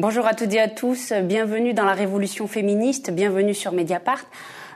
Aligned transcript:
Bonjour 0.00 0.28
à 0.28 0.34
toutes 0.34 0.54
et 0.54 0.60
à 0.60 0.68
tous, 0.68 1.12
bienvenue 1.24 1.74
dans 1.74 1.84
la 1.84 1.92
révolution 1.92 2.46
féministe, 2.46 3.10
bienvenue 3.10 3.52
sur 3.52 3.72
Mediapart. 3.72 4.22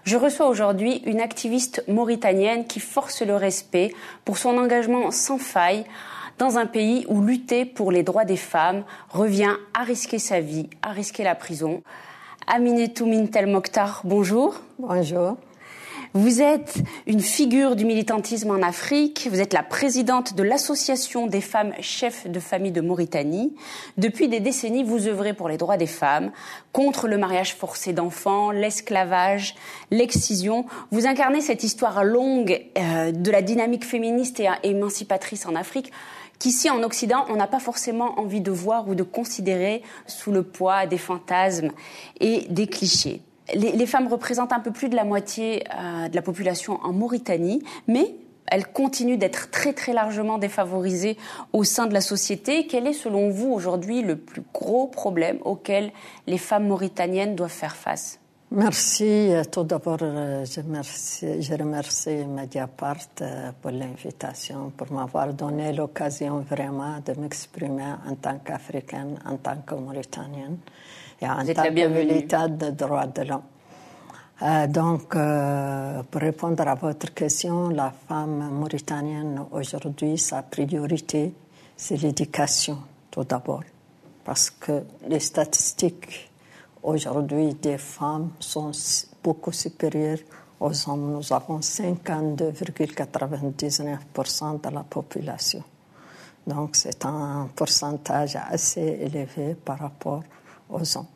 Je 0.02 0.16
reçois 0.16 0.48
aujourd'hui 0.48 1.00
une 1.06 1.20
activiste 1.20 1.84
mauritanienne 1.86 2.66
qui 2.66 2.80
force 2.80 3.22
le 3.22 3.36
respect 3.36 3.94
pour 4.24 4.36
son 4.36 4.58
engagement 4.58 5.12
sans 5.12 5.38
faille 5.38 5.84
dans 6.38 6.58
un 6.58 6.66
pays 6.66 7.06
où 7.08 7.22
lutter 7.22 7.64
pour 7.64 7.92
les 7.92 8.02
droits 8.02 8.24
des 8.24 8.36
femmes 8.36 8.82
revient 9.10 9.54
à 9.74 9.84
risquer 9.84 10.18
sa 10.18 10.40
vie, 10.40 10.68
à 10.82 10.90
risquer 10.90 11.22
la 11.22 11.36
prison. 11.36 11.84
Aminetou 12.48 13.06
Mintel 13.06 13.46
Mokhtar, 13.46 14.00
bonjour. 14.02 14.60
Bonjour. 14.80 15.36
Vous 16.14 16.42
êtes 16.42 16.82
une 17.06 17.22
figure 17.22 17.74
du 17.74 17.86
militantisme 17.86 18.50
en 18.50 18.60
Afrique. 18.60 19.28
Vous 19.30 19.40
êtes 19.40 19.54
la 19.54 19.62
présidente 19.62 20.34
de 20.34 20.42
l'Association 20.42 21.26
des 21.26 21.40
femmes 21.40 21.72
chefs 21.80 22.26
de 22.26 22.38
famille 22.38 22.70
de 22.70 22.82
Mauritanie. 22.82 23.56
Depuis 23.96 24.28
des 24.28 24.40
décennies, 24.40 24.84
vous 24.84 25.08
œuvrez 25.08 25.32
pour 25.32 25.48
les 25.48 25.56
droits 25.56 25.78
des 25.78 25.86
femmes, 25.86 26.30
contre 26.72 27.08
le 27.08 27.16
mariage 27.16 27.54
forcé 27.54 27.94
d'enfants, 27.94 28.50
l'esclavage, 28.50 29.54
l'excision. 29.90 30.66
Vous 30.90 31.06
incarnez 31.06 31.40
cette 31.40 31.64
histoire 31.64 32.04
longue 32.04 32.62
euh, 32.76 33.10
de 33.10 33.30
la 33.30 33.40
dynamique 33.40 33.86
féministe 33.86 34.38
et 34.38 34.48
émancipatrice 34.64 35.46
en 35.46 35.54
Afrique 35.54 35.90
qu'ici 36.38 36.68
en 36.68 36.82
Occident, 36.82 37.24
on 37.28 37.36
n'a 37.36 37.46
pas 37.46 37.60
forcément 37.60 38.18
envie 38.18 38.40
de 38.40 38.50
voir 38.50 38.88
ou 38.88 38.96
de 38.96 39.04
considérer 39.04 39.80
sous 40.08 40.32
le 40.32 40.42
poids 40.42 40.86
des 40.86 40.98
fantasmes 40.98 41.70
et 42.20 42.46
des 42.50 42.66
clichés 42.66 43.22
les, 43.54 43.86
femmes 43.86 44.08
représentent 44.08 44.52
un 44.52 44.60
peu 44.60 44.70
plus 44.70 44.88
de 44.88 44.96
la 44.96 45.04
moitié 45.04 45.64
euh, 45.74 46.08
de 46.08 46.14
la 46.14 46.22
population 46.22 46.78
en 46.82 46.92
Mauritanie, 46.92 47.62
mais 47.88 48.14
elles 48.46 48.66
continuent 48.66 49.18
d'être 49.18 49.50
très 49.50 49.72
très 49.72 49.92
largement 49.92 50.38
défavorisées 50.38 51.16
au 51.52 51.64
sein 51.64 51.86
de 51.86 51.94
la 51.94 52.00
société. 52.00 52.66
Quel 52.66 52.86
est 52.86 52.92
selon 52.92 53.30
vous 53.30 53.50
aujourd'hui 53.50 54.02
le 54.02 54.16
plus 54.16 54.42
gros 54.52 54.86
problème 54.86 55.38
auquel 55.44 55.92
les 56.26 56.38
femmes 56.38 56.66
mauritaniennes 56.68 57.34
doivent 57.34 57.50
faire 57.50 57.76
face? 57.76 58.18
Merci. 58.54 59.30
Tout 59.50 59.64
d'abord, 59.64 59.96
euh, 60.02 60.44
je 60.44 60.60
remercie, 60.60 61.40
je 61.40 61.54
remercie 61.54 62.26
Mediapart 62.26 62.98
euh, 63.22 63.50
pour 63.62 63.70
l'invitation, 63.70 64.70
pour 64.76 64.92
m'avoir 64.92 65.32
donné 65.32 65.72
l'occasion 65.72 66.40
vraiment 66.40 66.98
de 67.00 67.18
m'exprimer 67.18 67.94
en 68.06 68.14
tant 68.16 68.38
qu'Africaine, 68.40 69.18
en 69.24 69.38
tant 69.38 69.56
que 69.64 69.74
Mauritanienne 69.74 70.58
et 71.22 71.28
en 71.28 71.44
tant 71.44 71.62
que 71.62 71.88
militante 71.88 72.58
de 72.58 72.70
droits 72.70 73.06
de 73.06 73.22
l'homme. 73.22 73.42
Euh, 74.42 74.66
donc, 74.66 75.14
euh, 75.14 76.02
pour 76.10 76.20
répondre 76.20 76.66
à 76.66 76.74
votre 76.74 77.14
question, 77.14 77.68
la 77.68 77.92
femme 78.08 78.50
mauritanienne 78.50 79.44
aujourd'hui, 79.52 80.18
sa 80.18 80.42
priorité, 80.42 81.32
c'est 81.76 81.96
l'éducation, 81.96 82.78
tout 83.10 83.22
d'abord. 83.22 83.62
Parce 84.24 84.50
que 84.50 84.82
les 85.08 85.20
statistiques 85.20 86.28
aujourd'hui 86.82 87.54
des 87.54 87.78
femmes 87.78 88.30
sont 88.40 88.72
beaucoup 89.22 89.52
supérieures 89.52 90.18
aux 90.58 90.90
hommes. 90.90 91.12
Nous 91.12 91.32
avons 91.32 91.60
52,99% 91.60 94.60
de 94.60 94.70
la 94.74 94.82
population. 94.82 95.62
Donc, 96.44 96.74
c'est 96.74 97.04
un 97.04 97.48
pourcentage 97.54 98.36
assez 98.50 98.98
élevé 99.00 99.54
par 99.54 99.78
rapport 99.78 100.24
aux 100.72 100.96
hommes. 100.96 101.06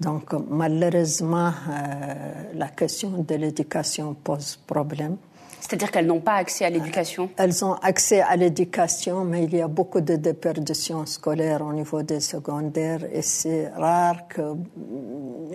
Donc 0.00 0.32
malheureusement, 0.50 1.52
euh, 1.70 2.14
la 2.54 2.68
question 2.68 3.10
de 3.10 3.34
l'éducation 3.34 4.14
pose 4.14 4.58
problème. 4.66 5.16
C'est-à-dire 5.60 5.92
qu'elles 5.92 6.06
n'ont 6.06 6.20
pas 6.20 6.34
accès 6.34 6.64
à 6.64 6.70
l'éducation 6.70 7.30
Elles 7.36 7.64
ont 7.64 7.74
accès 7.74 8.20
à 8.20 8.34
l'éducation, 8.34 9.24
mais 9.24 9.44
il 9.44 9.54
y 9.54 9.60
a 9.60 9.68
beaucoup 9.68 10.00
de 10.00 10.16
déperditions 10.16 11.06
scolaires 11.06 11.62
au 11.62 11.72
niveau 11.72 12.02
des 12.02 12.18
secondaires 12.18 13.04
et 13.12 13.22
c'est 13.22 13.68
rare 13.68 14.26
que 14.26 14.56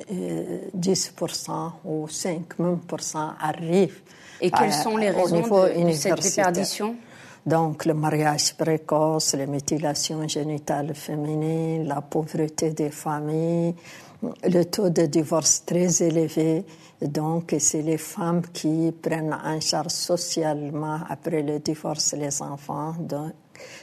10% 0.07 1.49
euh, 1.49 1.69
ou 1.83 2.07
5 2.07 2.57
même 2.59 2.79
arrivent. 3.41 3.99
Et 4.39 4.49
quelles 4.49 4.71
sont 4.71 4.95
les 4.95 5.09
raisons 5.09 5.41
de, 5.41 5.87
de 5.87 5.91
cette 5.91 6.21
déperdition? 6.21 6.95
Donc 7.47 7.85
le 7.85 7.93
mariage 7.93 8.53
précoce, 8.55 9.33
les 9.35 9.47
mutilations 9.47 10.27
génitales 10.27 10.93
féminines, 10.93 11.87
la 11.87 12.01
pauvreté 12.01 12.71
des 12.71 12.89
familles, 12.89 13.73
le 14.43 14.63
taux 14.65 14.89
de 14.89 15.05
divorce 15.05 15.63
très 15.65 16.03
élevé. 16.03 16.65
Donc, 17.01 17.55
c'est 17.59 17.83
les 17.83 17.97
femmes 17.97 18.41
qui 18.51 18.91
prennent 18.91 19.33
en 19.33 19.61
charge 19.61 19.91
socialement 19.91 20.99
après 21.07 21.41
le 21.41 21.59
divorce 21.59 22.15
les 22.17 22.41
enfants. 22.41 22.95
Donc, 22.99 23.31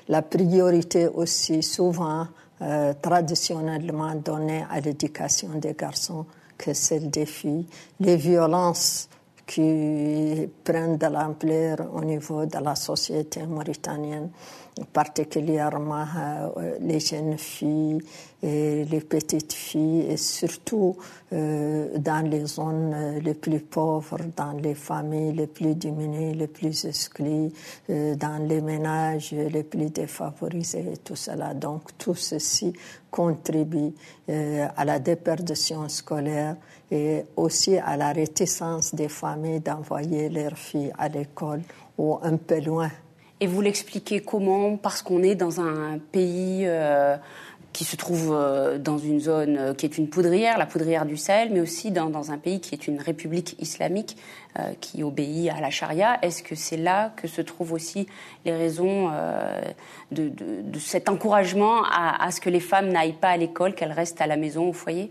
la 0.08 0.20
priorité 0.20 1.08
aussi 1.08 1.62
souvent 1.62 2.26
euh, 2.60 2.92
traditionnellement 3.00 4.14
donnée 4.14 4.66
à 4.70 4.78
l'éducation 4.78 5.48
des 5.54 5.72
garçons 5.72 6.26
que 6.58 6.74
celle 6.74 7.10
des 7.10 7.26
filles. 7.26 7.66
Les 7.98 8.16
violences 8.16 9.08
qui 9.46 10.48
prennent 10.62 10.96
de 10.96 11.06
l'ampleur 11.06 11.76
au 11.92 12.02
niveau 12.02 12.46
de 12.46 12.58
la 12.58 12.74
société 12.74 13.44
mauritanienne, 13.46 14.30
particulièrement 14.92 16.06
euh, 16.16 16.76
les 16.80 16.98
jeunes 16.98 17.36
filles 17.36 18.02
et 18.42 18.84
les 18.84 19.00
petites 19.00 19.52
filles, 19.52 20.06
et 20.08 20.16
surtout 20.16 20.96
euh, 21.32 21.98
dans 21.98 22.26
les 22.28 22.46
zones 22.46 22.92
euh, 22.94 23.20
les 23.20 23.34
plus 23.34 23.60
pauvres, 23.60 24.18
dans 24.34 24.52
les 24.52 24.74
familles 24.74 25.32
les 25.32 25.46
plus 25.46 25.74
diminuées, 25.74 26.34
les 26.34 26.46
plus 26.48 26.86
exclues, 26.86 27.50
dans 27.88 28.46
les 28.48 28.60
ménages 28.60 29.32
les 29.32 29.62
plus 29.62 29.90
défavorisés, 29.90 30.92
et 30.92 30.96
tout 30.96 31.16
cela. 31.16 31.52
Donc 31.54 31.96
tout 31.98 32.14
ceci 32.14 32.72
contribue 33.10 33.92
à 34.28 34.84
la 34.84 34.98
déperdition 34.98 35.88
scolaire 35.88 36.56
et 36.90 37.24
aussi 37.36 37.76
à 37.78 37.96
la 37.96 38.12
réticence 38.12 38.94
des 38.94 39.08
familles 39.08 39.60
d'envoyer 39.60 40.28
leurs 40.28 40.58
filles 40.58 40.92
à 40.98 41.08
l'école 41.08 41.62
ou 41.98 42.18
un 42.22 42.36
peu 42.36 42.60
loin. 42.60 42.90
Et 43.40 43.46
vous 43.46 43.60
l'expliquez 43.60 44.20
comment? 44.20 44.76
Parce 44.76 45.02
qu'on 45.02 45.22
est 45.22 45.34
dans 45.34 45.60
un 45.60 45.98
pays 45.98 46.62
euh, 46.64 47.16
qui 47.72 47.84
se 47.84 47.96
trouve 47.96 48.32
euh, 48.32 48.78
dans 48.78 48.96
une 48.96 49.20
zone 49.20 49.56
euh, 49.58 49.74
qui 49.74 49.86
est 49.86 49.98
une 49.98 50.08
poudrière, 50.08 50.56
la 50.56 50.66
poudrière 50.66 51.04
du 51.04 51.16
Sahel, 51.16 51.50
mais 51.52 51.60
aussi 51.60 51.90
dans, 51.90 52.30
un 52.30 52.38
pays 52.38 52.60
qui 52.60 52.74
est 52.74 52.86
une 52.86 53.00
république 53.00 53.56
islamique 53.60 54.16
qui 54.80 55.02
obéit 55.02 55.50
à 55.50 55.60
la 55.60 55.68
charia. 55.68 56.16
Est-ce 56.22 56.44
que 56.44 56.54
c'est 56.54 56.76
là 56.76 57.12
que 57.16 57.26
se 57.26 57.42
trouvent 57.42 57.72
aussi 57.72 58.06
les 58.44 58.54
raisons 58.54 59.10
de, 60.12 60.30
cet 60.78 61.08
encouragement 61.08 61.82
à, 61.82 62.24
à 62.24 62.30
ce 62.30 62.40
que 62.40 62.50
les 62.50 62.60
femmes 62.60 62.88
n'aillent 62.90 63.14
pas 63.14 63.30
à 63.30 63.36
l'école, 63.36 63.74
qu'elles 63.74 63.90
restent 63.90 64.20
à 64.20 64.28
la 64.28 64.36
maison, 64.36 64.68
au 64.68 64.72
foyer? 64.72 65.10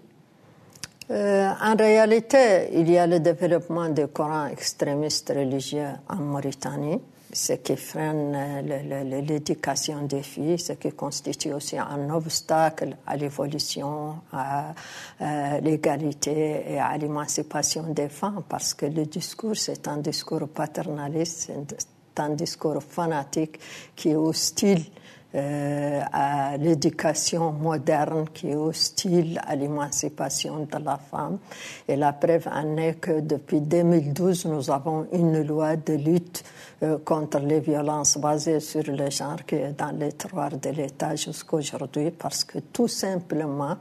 Euh, 1.12 1.52
en 1.62 1.76
réalité, 1.76 2.70
il 2.74 2.90
y 2.90 2.98
a 2.98 3.06
le 3.08 3.20
développement 3.20 3.90
du 3.90 4.08
Coran 4.08 4.48
extrémiste 4.48 5.34
religieux 5.36 5.90
en 6.10 6.16
Mauritanie, 6.16 7.00
ce 7.32 7.54
qui 7.54 7.76
freine 7.76 8.34
euh, 8.36 9.04
l'éducation 9.04 10.04
des 10.04 10.24
filles, 10.24 10.60
ce 10.60 10.74
qui 10.74 10.92
constitue 10.92 11.54
aussi 11.54 11.78
un 11.78 12.10
obstacle 12.10 12.96
à 13.06 13.18
l'évolution, 13.18 14.16
à, 14.32 14.74
euh, 15.22 15.60
l'égalité 15.60 16.64
et 16.70 16.80
à 16.80 16.98
l'émancipation 16.98 17.84
des 17.90 18.10
femmes, 18.10 18.44
parce 18.48 18.74
que 18.74 18.86
le 18.86 19.06
discours, 19.06 19.58
c'est 19.58 19.88
un 19.88 19.98
discours 19.98 20.48
paternaliste, 20.48 21.52
c'est 21.52 22.20
un 22.22 22.30
discours 22.30 22.82
fanatique 22.82 23.60
qui 23.96 24.10
est 24.10 24.16
hostile 24.16 24.86
euh, 25.36 26.02
à 26.12 26.58
l'éducation 26.58 27.52
moderne 27.52 28.26
qui 28.34 28.50
est 28.50 28.56
hostile 28.56 29.42
à 29.46 29.56
l'émancipation 29.56 30.60
de 30.72 30.84
la 30.84 30.98
femme. 30.98 31.40
Et 31.88 31.96
la 31.96 32.14
preuve 32.14 32.48
en 32.52 32.78
est 32.78 33.00
que 33.00 33.20
depuis 33.20 33.62
2012, 33.62 34.46
nous 34.46 34.70
avons 34.70 35.08
une 35.12 35.42
loi 35.42 35.76
de 35.76 35.94
lutte 35.94 36.44
euh, 36.84 36.98
contre 37.04 37.40
les 37.40 37.62
violences 37.62 38.18
basées 38.18 38.60
sur 38.60 38.84
le 38.84 39.10
genre 39.10 39.44
qui 39.46 39.56
est 39.56 39.74
dans 39.74 39.98
les 39.98 40.12
tiroirs 40.12 40.58
de 40.58 40.70
l'État 40.70 41.16
jusqu'à 41.16 41.58
aujourd'hui 41.58 42.12
parce 42.12 42.44
que 42.44 42.60
tout 42.60 42.88
simplement, 42.88 43.78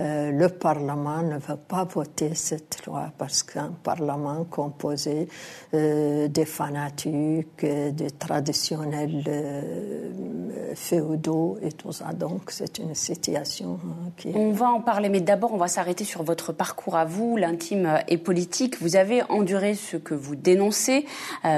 euh, 0.00 0.32
le 0.32 0.48
Parlement 0.48 1.22
ne 1.22 1.38
veut 1.38 1.56
pas 1.56 1.84
voter 1.84 2.34
cette 2.34 2.84
loi 2.84 3.12
parce 3.16 3.44
qu'un 3.44 3.72
Parlement 3.84 4.44
composé 4.44 5.28
euh, 5.72 6.26
des 6.26 6.44
fanatiques, 6.44 7.64
des 7.64 8.10
traditionnels 8.10 9.22
euh, 9.28 10.74
féodaux 10.74 11.58
et 11.62 11.70
tout 11.70 11.92
ça. 11.92 12.12
Donc 12.12 12.50
c'est 12.50 12.78
une 12.78 12.96
situation 12.96 13.78
qui... 14.16 14.32
On 14.34 14.50
va 14.50 14.70
en 14.70 14.80
parler, 14.80 15.08
mais 15.08 15.20
d'abord 15.20 15.54
on 15.54 15.58
va 15.58 15.68
s'arrêter 15.68 16.02
sur 16.02 16.24
votre 16.24 16.52
parcours 16.52 16.96
à 16.96 17.04
vous, 17.04 17.36
l'intime 17.36 18.00
et 18.08 18.18
politique. 18.18 18.80
Vous 18.80 18.96
avez 18.96 19.22
enduré 19.28 19.74
ce 19.74 19.96
que 19.96 20.14
vous 20.14 20.34
dénoncez. 20.34 21.06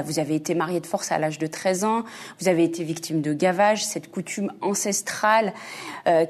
vous 0.05 0.19
avez 0.19 0.35
été 0.35 0.53
marié 0.53 0.79
de 0.79 0.85
force 0.85 1.11
à 1.11 1.17
l'âge 1.17 1.39
de 1.39 1.47
13 1.47 1.83
ans. 1.85 2.03
Vous 2.39 2.47
avez 2.47 2.63
été 2.63 2.83
victime 2.83 3.21
de 3.21 3.33
gavage, 3.33 3.83
cette 3.83 4.11
coutume 4.11 4.51
ancestrale 4.61 5.53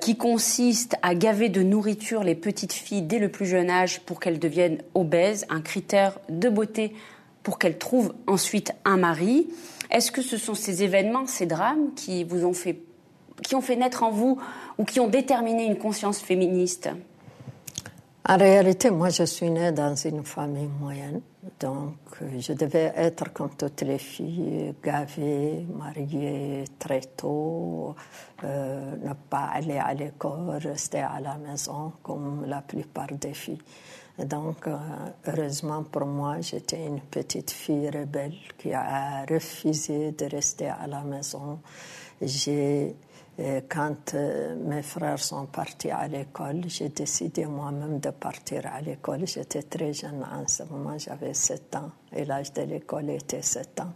qui 0.01 0.17
consiste 0.17 0.95
à 1.01 1.13
gaver 1.13 1.49
de 1.49 1.61
nourriture 1.61 1.96
les 2.23 2.35
petites 2.35 2.73
filles 2.73 3.01
dès 3.01 3.19
le 3.19 3.29
plus 3.29 3.45
jeune 3.45 3.69
âge 3.69 4.01
pour 4.01 4.19
qu'elles 4.19 4.39
deviennent 4.39 4.81
obèses, 4.93 5.45
un 5.49 5.61
critère 5.61 6.19
de 6.29 6.49
beauté 6.49 6.93
pour 7.43 7.59
qu'elles 7.59 7.77
trouvent 7.77 8.13
ensuite 8.27 8.73
un 8.85 8.97
mari. 8.97 9.47
Est-ce 9.89 10.11
que 10.11 10.21
ce 10.21 10.37
sont 10.37 10.53
ces 10.53 10.83
événements, 10.83 11.27
ces 11.27 11.45
drames 11.45 11.93
qui 11.95 12.23
vous 12.23 12.45
ont 12.45 12.53
fait 12.53 12.79
qui 13.43 13.53
ont 13.53 13.61
fait 13.61 13.75
naître 13.75 14.01
en 14.01 14.09
vous 14.09 14.39
ou 14.79 14.83
qui 14.83 14.99
ont 14.99 15.07
déterminé 15.07 15.65
une 15.65 15.77
conscience 15.77 16.19
féministe? 16.19 16.89
En 18.29 18.37
réalité, 18.37 18.91
moi, 18.91 19.09
je 19.09 19.23
suis 19.23 19.49
née 19.49 19.71
dans 19.71 19.95
une 19.95 20.23
famille 20.23 20.67
moyenne, 20.81 21.21
donc 21.59 21.95
euh, 22.21 22.39
je 22.39 22.51
devais 22.51 22.91
être 22.95 23.31
comme 23.31 23.55
toutes 23.55 23.81
les 23.83 23.97
filles, 23.97 24.75
gavée, 24.83 25.65
mariée 25.73 26.65
très 26.77 26.99
tôt, 26.99 27.95
euh, 28.43 28.95
ne 29.01 29.13
pas 29.29 29.51
aller 29.53 29.77
à 29.77 29.93
l'école, 29.93 30.57
rester 30.61 30.99
à 30.99 31.21
la 31.21 31.37
maison 31.37 31.93
comme 32.03 32.45
la 32.47 32.61
plupart 32.61 33.13
des 33.13 33.33
filles. 33.33 33.61
Donc, 34.19 34.67
euh, 34.67 34.75
heureusement 35.27 35.83
pour 35.83 36.05
moi, 36.05 36.41
j'étais 36.41 36.85
une 36.85 36.99
petite 36.99 37.51
fille 37.51 37.89
rebelle 37.89 38.35
qui 38.57 38.73
a 38.73 39.25
refusé 39.29 40.11
de 40.11 40.25
rester 40.25 40.67
à 40.67 40.85
la 40.87 41.01
maison. 41.01 41.59
J'ai 42.21 42.95
quand 43.69 44.15
euh, 44.15 44.55
mes 44.55 44.81
frères 44.81 45.19
sont 45.19 45.45
partis 45.45 45.91
à 45.91 46.07
l'école, 46.07 46.63
j'ai 46.67 46.89
décidé 46.89 47.45
moi-même 47.45 47.99
de 47.99 48.09
partir 48.09 48.65
à 48.65 48.81
l'école. 48.81 49.27
J'étais 49.27 49.61
très 49.61 49.93
jeune 49.93 50.23
en 50.23 50.47
ce 50.47 50.63
moment, 50.63 50.97
j'avais 50.97 51.35
7 51.35 51.75
ans 51.75 51.91
et 52.15 52.25
l'âge 52.25 52.51
de 52.53 52.63
l'école 52.63 53.11
était 53.11 53.43
7 53.43 53.79
ans. 53.81 53.93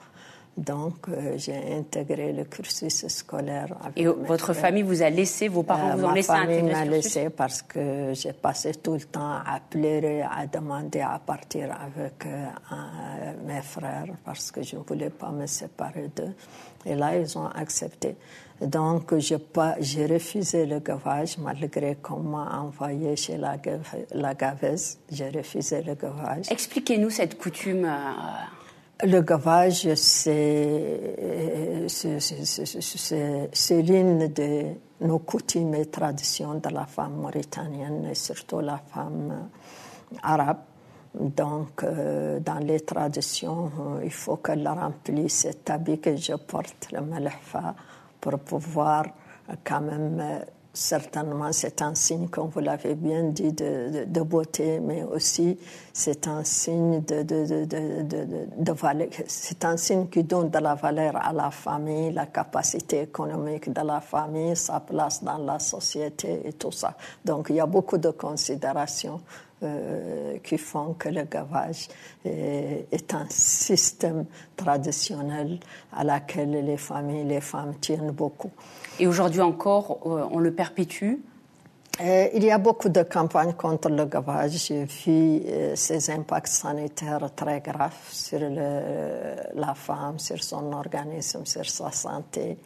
Donc, 0.57 1.07
euh, 1.07 1.37
j'ai 1.37 1.75
intégré 1.77 2.33
le 2.33 2.43
cursus 2.43 3.07
scolaire. 3.07 3.67
et 3.95 4.05
votre 4.05 4.53
famille 4.53 4.83
vous 4.83 5.01
a 5.01 5.09
laissé, 5.09 5.47
vos 5.47 5.63
parents 5.63 5.91
euh, 5.91 5.95
vous 5.95 6.05
ont 6.05 6.11
laissé 6.11 6.31
intégrer 6.31 6.61
Ma 6.61 6.73
famille 6.73 6.89
m'a 6.89 6.97
laissé 6.97 7.29
parce 7.29 7.61
que 7.61 8.11
j'ai 8.13 8.33
passé 8.33 8.73
tout 8.75 8.93
le 8.93 9.01
temps 9.01 9.31
à 9.31 9.59
pleurer, 9.69 10.23
à 10.23 10.45
demander 10.47 10.99
à 10.99 11.19
partir 11.25 11.69
avec 11.71 12.25
mes 13.45 13.61
frères 13.61 14.07
parce 14.25 14.51
que 14.51 14.61
je 14.61 14.75
ne 14.75 14.81
voulais 14.81 15.09
pas 15.09 15.31
me 15.31 15.47
séparer 15.47 16.09
d'eux. 16.15 16.33
Et 16.85 16.95
là, 16.95 17.15
ils 17.15 17.37
ont 17.37 17.47
accepté. 17.47 18.15
Donc, 18.61 19.17
j'ai 19.17 20.05
refusé 20.05 20.65
le 20.65 20.79
gavage, 20.79 21.37
malgré 21.37 21.95
qu'on 21.95 22.19
m'a 22.19 22.59
envoyé 22.59 23.15
chez 23.15 23.37
la, 23.37 23.55
la 24.11 24.33
gaveuse. 24.35 24.97
J'ai 25.11 25.29
refusé 25.29 25.81
le 25.81 25.95
gavage. 25.95 26.45
Expliquez-nous 26.51 27.09
cette 27.09 27.37
coutume. 27.39 27.89
Le 29.03 29.21
gavage, 29.21 29.95
c'est 29.95 30.37
l'une 33.81 34.27
de 34.27 34.65
nos 35.01 35.19
coutumes 35.19 35.73
et 35.73 35.87
traditions 35.87 36.53
de 36.55 36.69
la 36.69 36.85
femme 36.85 37.15
mauritanienne 37.15 38.05
et 38.11 38.15
surtout 38.15 38.59
la 38.59 38.77
femme 38.77 39.49
arabe. 40.21 40.59
Donc, 41.15 41.83
euh, 41.83 42.39
dans 42.39 42.59
les 42.59 42.81
traditions, 42.81 43.71
euh, 43.79 44.01
il 44.03 44.11
faut 44.13 44.37
qu'elle 44.37 44.67
remplisse 44.67 45.39
cet 45.39 45.69
habit 45.71 45.99
que 45.99 46.15
je 46.15 46.33
porte, 46.35 46.87
le 46.93 47.01
malfa, 47.01 47.75
pour 48.19 48.37
pouvoir 48.39 49.05
quand 49.63 49.81
même, 49.81 50.19
euh, 50.21 50.39
certainement, 50.73 51.51
c'est 51.51 51.81
un 51.81 51.95
signe, 51.95 52.27
comme 52.27 52.49
vous 52.49 52.59
l'avez 52.59 52.95
bien 52.95 53.23
dit, 53.23 53.51
de, 53.51 54.05
de, 54.05 54.21
beauté, 54.21 54.79
mais 54.79 55.03
aussi 55.03 55.57
c'est 55.91 56.27
un 56.27 56.43
signe 56.43 57.01
de, 57.01 57.23
de 57.23 58.71
valeur. 58.71 59.09
C'est 59.27 59.65
un 59.65 59.77
signe 59.77 60.07
qui 60.07 60.23
donne 60.23 60.49
de 60.49 60.59
la 60.59 60.75
valeur 60.75 61.15
à 61.17 61.33
la 61.33 61.51
famille, 61.51 62.11
la 62.11 62.27
capacité 62.27 63.01
économique 63.01 63.71
de 63.71 63.81
la 63.81 63.99
famille, 63.99 64.55
sa 64.55 64.79
place 64.79 65.23
dans 65.23 65.37
la 65.37 65.59
société 65.59 66.41
et 66.45 66.53
tout 66.53 66.71
ça. 66.71 66.95
Donc, 67.25 67.47
il 67.49 67.55
y 67.55 67.59
a 67.59 67.65
beaucoup 67.65 67.97
de 67.97 68.11
considérations 68.11 69.19
euh, 69.63 70.37
qui 70.43 70.57
font 70.57 70.93
que 70.93 71.09
le 71.09 71.23
gavage 71.23 71.87
est, 72.25 73.13
un 73.13 73.27
système 73.29 74.25
traditionnel 74.55 75.59
à 75.93 76.03
laquelle 76.03 76.65
les 76.65 76.77
familles, 76.77 77.25
les 77.25 77.41
femmes 77.41 77.75
tiennent 77.79 78.09
beaucoup. 78.09 78.49
Et 78.99 79.05
aujourd'hui 79.05 79.41
encore, 79.41 79.99
euh, 80.07 80.27
on 80.31 80.39
le 80.39 80.51
perpétue? 80.51 81.13
Euh, 82.01 82.27
il 82.33 82.43
y 82.43 82.49
a 82.49 82.57
beaucoup 82.57 82.89
de 82.89 83.03
campagnes 83.03 83.53
contre 83.53 83.89
le 83.89 84.05
gavage. 84.05 84.53
J'ai 84.53 84.85
vu 84.85 85.41
ces 85.75 86.09
impacts 86.09 86.47
sanitaires 86.47 87.29
très 87.35 87.59
graves 87.59 88.09
sur 88.09 88.39
la 88.39 89.75
femme, 89.75 90.17
sur 90.17 90.43
son 90.43 90.73
organisme, 90.73 91.45
sur 91.45 91.69
sa 91.69 91.91
santé. 91.91 92.57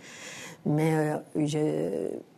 Mais 0.66 1.12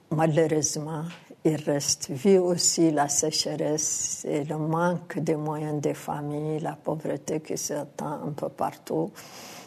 malheureusement, 0.10 1.04
il 1.48 1.64
reste. 1.64 2.10
Vu 2.12 2.38
aussi 2.38 2.92
la 2.92 3.08
sécheresse 3.08 4.26
et 4.28 4.44
le 4.44 4.58
manque 4.58 5.20
de 5.20 5.36
moyens 5.36 5.82
des 5.82 5.94
familles, 5.94 6.60
la 6.60 6.76
pauvreté 6.76 7.40
qui 7.40 7.58
s'attend 7.58 8.20
un 8.28 8.32
peu 8.36 8.50
partout. 8.50 9.12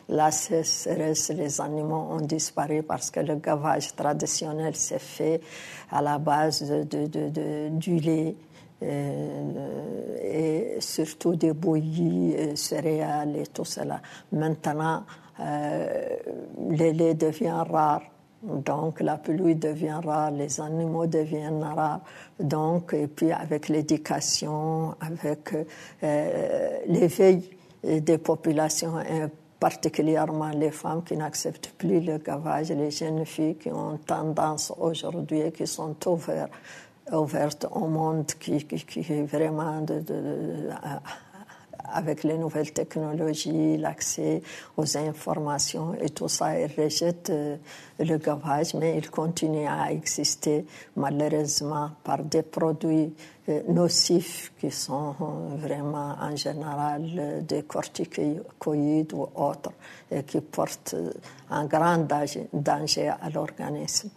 La 0.09 0.31
sécheresse, 0.31 1.31
les 1.31 1.61
animaux 1.61 2.09
ont 2.11 2.21
disparu 2.21 2.82
parce 2.82 3.11
que 3.11 3.21
le 3.21 3.37
gavage 3.37 3.94
traditionnel 3.94 4.75
s'est 4.75 4.99
fait 4.99 5.41
à 5.91 6.03
la 6.03 6.19
base 6.19 6.62
de, 6.62 7.69
du 7.71 7.97
lait. 7.97 8.35
Euh, 8.82 10.17
et 10.23 10.81
surtout 10.81 11.37
des 11.37 11.53
bouillies, 11.53 12.35
euh, 12.35 12.56
céréales 12.56 13.37
et 13.37 13.47
tout 13.47 13.67
cela. 13.67 14.00
Maintenant, 14.32 15.05
euh, 15.38 16.17
le 16.71 16.91
lait 16.91 17.15
devient 17.15 17.62
rare 17.71 18.00
donc 18.42 19.00
la 19.00 19.19
pluie 19.19 19.54
devient 19.54 20.00
rare, 20.04 20.31
les 20.31 20.60
animaux 20.60 21.06
deviennent 21.06 21.62
rares. 21.62 22.00
Donc, 22.38 22.94
et 22.94 23.06
puis 23.06 23.32
avec 23.32 23.69
l'éducation, 23.69 24.94
avec 25.00 25.54
euh, 26.02 26.78
l'éveil 26.87 27.50
des 27.82 28.19
populations, 28.19 29.00
et 29.00 29.26
particulièrement 29.58 30.48
les 30.50 30.70
femmes 30.70 31.04
qui 31.04 31.16
n'acceptent 31.16 31.72
plus 31.76 32.00
le 32.00 32.16
gavage, 32.19 32.70
les 32.70 32.90
jeunes 32.90 33.26
filles 33.26 33.56
qui 33.56 33.70
ont 33.70 33.98
tendance 34.06 34.72
aujourd'hui, 34.78 35.52
qui 35.52 35.66
sont 35.66 35.94
ouvertes, 37.12 37.66
au 37.70 37.86
monde, 37.86 38.26
qui, 38.38 38.64
qui, 38.64 39.00
est 39.00 39.22
vraiment 39.22 39.82
de, 39.82 40.02
avec 41.92 42.25
les 42.25 42.37
nouvelles 42.38 42.72
technologies, 42.72 43.76
l'accès 43.76 44.42
aux 44.76 44.96
informations 44.96 45.94
et 46.00 46.10
tout 46.10 46.28
ça, 46.28 46.58
ils 46.58 46.70
rejettent 46.81 47.31
euh, 47.31 47.56
le 47.98 48.16
gavage, 48.19 48.75
mais 48.75 48.96
il 48.96 49.10
continue 49.10 49.66
à 49.66 49.92
exister 49.92 50.64
malheureusement 50.96 51.90
par 52.02 52.22
des 52.25 52.42
produits 52.42 53.12
euh, 53.48 53.62
nocifs 53.69 54.52
qui 54.58 54.70
sont 54.70 55.15
euh, 55.20 55.56
vraiment 55.56 56.17
en 56.20 56.34
général 56.36 57.44
des 57.46 57.62
corticoïdes 57.62 59.12
ou 59.12 59.29
autres 59.34 59.72
et 60.10 60.22
qui 60.22 60.41
portent 60.41 60.96
un 61.50 61.65
grand 61.67 61.98
danger 62.53 63.08
à 63.08 63.31
l'organisme 63.31 64.10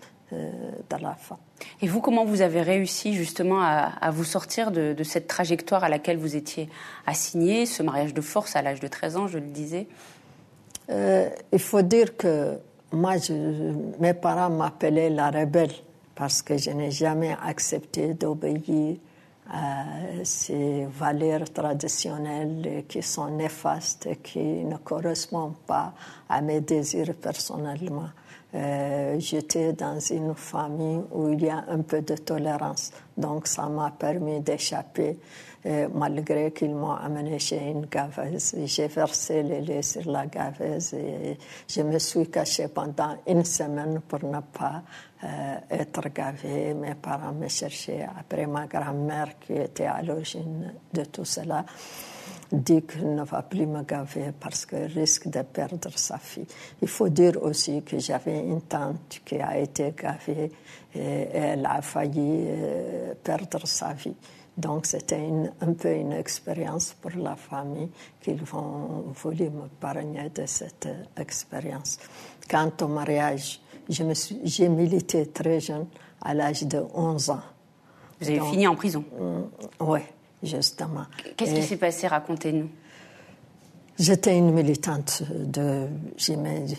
femme. 1.17 1.37
Et 1.81 1.87
vous, 1.87 2.01
comment 2.01 2.25
vous 2.25 2.41
avez 2.41 2.61
réussi 2.61 3.13
justement 3.13 3.61
à, 3.61 4.11
vous 4.11 4.23
sortir 4.23 4.71
de, 4.71 4.95
cette 5.03 5.27
trajectoire 5.27 5.83
à 5.83 5.89
laquelle 5.89 6.17
vous 6.17 6.35
étiez 6.35 6.69
assigné, 7.05 7.65
ce 7.65 7.83
mariage 7.83 8.13
de 8.13 8.21
force 8.21 8.55
à 8.55 8.61
l'âge 8.61 8.79
de 8.79 8.87
13 8.87 9.17
ans, 9.17 9.27
je 9.27 9.37
le 9.37 9.47
disais? 9.47 9.87
Euh, 10.89 11.29
Il 11.51 11.59
faut 11.59 11.81
dire 11.81 12.17
que 12.17 12.57
moi, 12.91 13.15
mes 13.99 14.13
parents 14.13 14.49
m'appelaient 14.49 15.09
la 15.09 15.31
rebelle 15.31 15.71
parce 16.15 16.41
que 16.41 16.57
je 16.57 16.69
n'ai 16.71 16.91
jamais 16.91 17.35
accepté 17.43 18.13
d'obéir 18.13 18.97
à 19.51 19.85
ces 20.23 20.85
valeurs 20.85 21.51
traditionnelles 21.51 22.85
qui 22.87 23.01
sont 23.01 23.29
néfastes 23.29 24.05
et 24.05 24.15
qui 24.17 24.39
ne 24.39 24.77
correspondent 24.77 25.57
pas 25.67 25.93
à 26.29 26.41
mes 26.41 26.61
désirs 26.61 27.13
personnellement. 27.15 28.09
Euh, 28.55 29.15
j'étais 29.17 29.73
dans 29.73 29.99
une 29.99 30.35
famille 30.35 31.01
où 31.11 31.29
il 31.29 31.43
y 31.43 31.49
a 31.49 31.65
un 31.67 31.81
peu 31.81 32.01
de 32.01 32.15
tolérance. 32.15 32.91
Donc 33.17 33.47
ça 33.47 33.67
m'a 33.67 33.89
permis 33.91 34.41
d'échapper 34.41 35.17
euh, 35.65 35.87
malgré 35.93 36.51
qu'ils 36.51 36.75
m'ont 36.75 36.91
amené 36.91 37.39
chez 37.39 37.57
une 37.57 37.87
gaveuse. 37.87 38.55
J'ai 38.65 38.87
versé 38.87 39.41
le 39.41 39.59
lait 39.59 39.81
sur 39.81 40.07
la 40.09 40.27
gaveuse 40.27 40.93
et 40.93 41.37
je 41.67 41.81
me 41.81 41.97
suis 41.97 42.29
cachée 42.29 42.67
pendant 42.67 43.17
une 43.27 43.43
semaine 43.43 44.01
pour 44.01 44.23
ne 44.23 44.39
pas 44.39 44.83
euh, 45.23 45.55
être 45.71 46.09
gavée. 46.09 46.75
Mes 46.75 46.93
parents 46.95 47.33
me 47.33 47.47
cherchaient 47.47 48.07
après 48.19 48.45
ma 48.45 48.67
grand-mère 48.67 49.39
qui 49.39 49.53
était 49.53 49.85
à 49.85 50.01
l'origine 50.03 50.73
de 50.93 51.05
tout 51.05 51.25
cela 51.25 51.65
dit 52.53 52.83
qu'il 52.83 53.15
ne 53.15 53.23
va 53.23 53.41
plus 53.41 53.65
me 53.65 53.81
gaver 53.83 54.31
parce 54.39 54.65
qu'il 54.65 54.85
risque 54.85 55.27
de 55.27 55.41
perdre 55.41 55.89
sa 55.95 56.17
fille. 56.17 56.45
Il 56.81 56.87
faut 56.87 57.09
dire 57.09 57.41
aussi 57.41 57.81
que 57.81 57.97
j'avais 57.99 58.39
une 58.39 58.61
tante 58.61 59.21
qui 59.25 59.35
a 59.39 59.57
été 59.57 59.93
gavée 59.97 60.51
et 60.95 61.27
elle 61.33 61.65
a 61.65 61.81
failli 61.81 62.45
euh, 62.47 63.13
perdre 63.23 63.65
sa 63.65 63.93
vie. 63.93 64.15
Donc 64.55 64.85
c'était 64.85 65.27
un 65.61 65.73
peu 65.73 65.91
une 65.93 66.13
expérience 66.13 66.93
pour 66.93 67.11
la 67.17 67.35
famille 67.35 67.89
qu'ils 68.21 68.43
vont 68.43 69.05
voulu 69.15 69.49
me 69.49 69.67
parrainer 69.79 70.29
de 70.29 70.45
cette 70.45 70.85
euh, 70.85 71.21
expérience. 71.21 71.97
Quant 72.47 72.71
au 72.81 72.87
mariage, 72.87 73.59
j'ai 73.89 74.69
milité 74.69 75.25
très 75.27 75.59
jeune, 75.59 75.87
à 76.21 76.33
l'âge 76.33 76.63
de 76.63 76.83
11 76.93 77.31
ans. 77.31 77.41
Vous 78.21 78.29
avez 78.29 78.39
fini 78.39 78.67
en 78.67 78.75
prison 78.75 79.03
mm, 79.19 79.83
Oui 79.85 79.99
justement. 80.43 81.05
Qu'est-ce 81.35 81.53
qui 81.53 81.63
s'est 81.63 81.77
passé? 81.77 82.07
Racontez-nous. 82.07 82.69
J'étais 83.97 84.35
une 84.35 84.51
militante 84.51 85.21
de. 85.29 85.87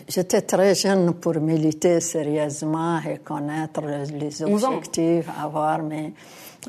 J'étais 0.09 0.41
très 0.41 0.75
jeune 0.75 1.13
pour 1.13 1.35
militer 1.35 2.01
sérieusement 2.01 2.99
et 2.99 3.19
connaître 3.19 3.81
les 3.81 4.43
objectifs, 4.43 5.29
avoir, 5.41 5.81
mais 5.81 6.11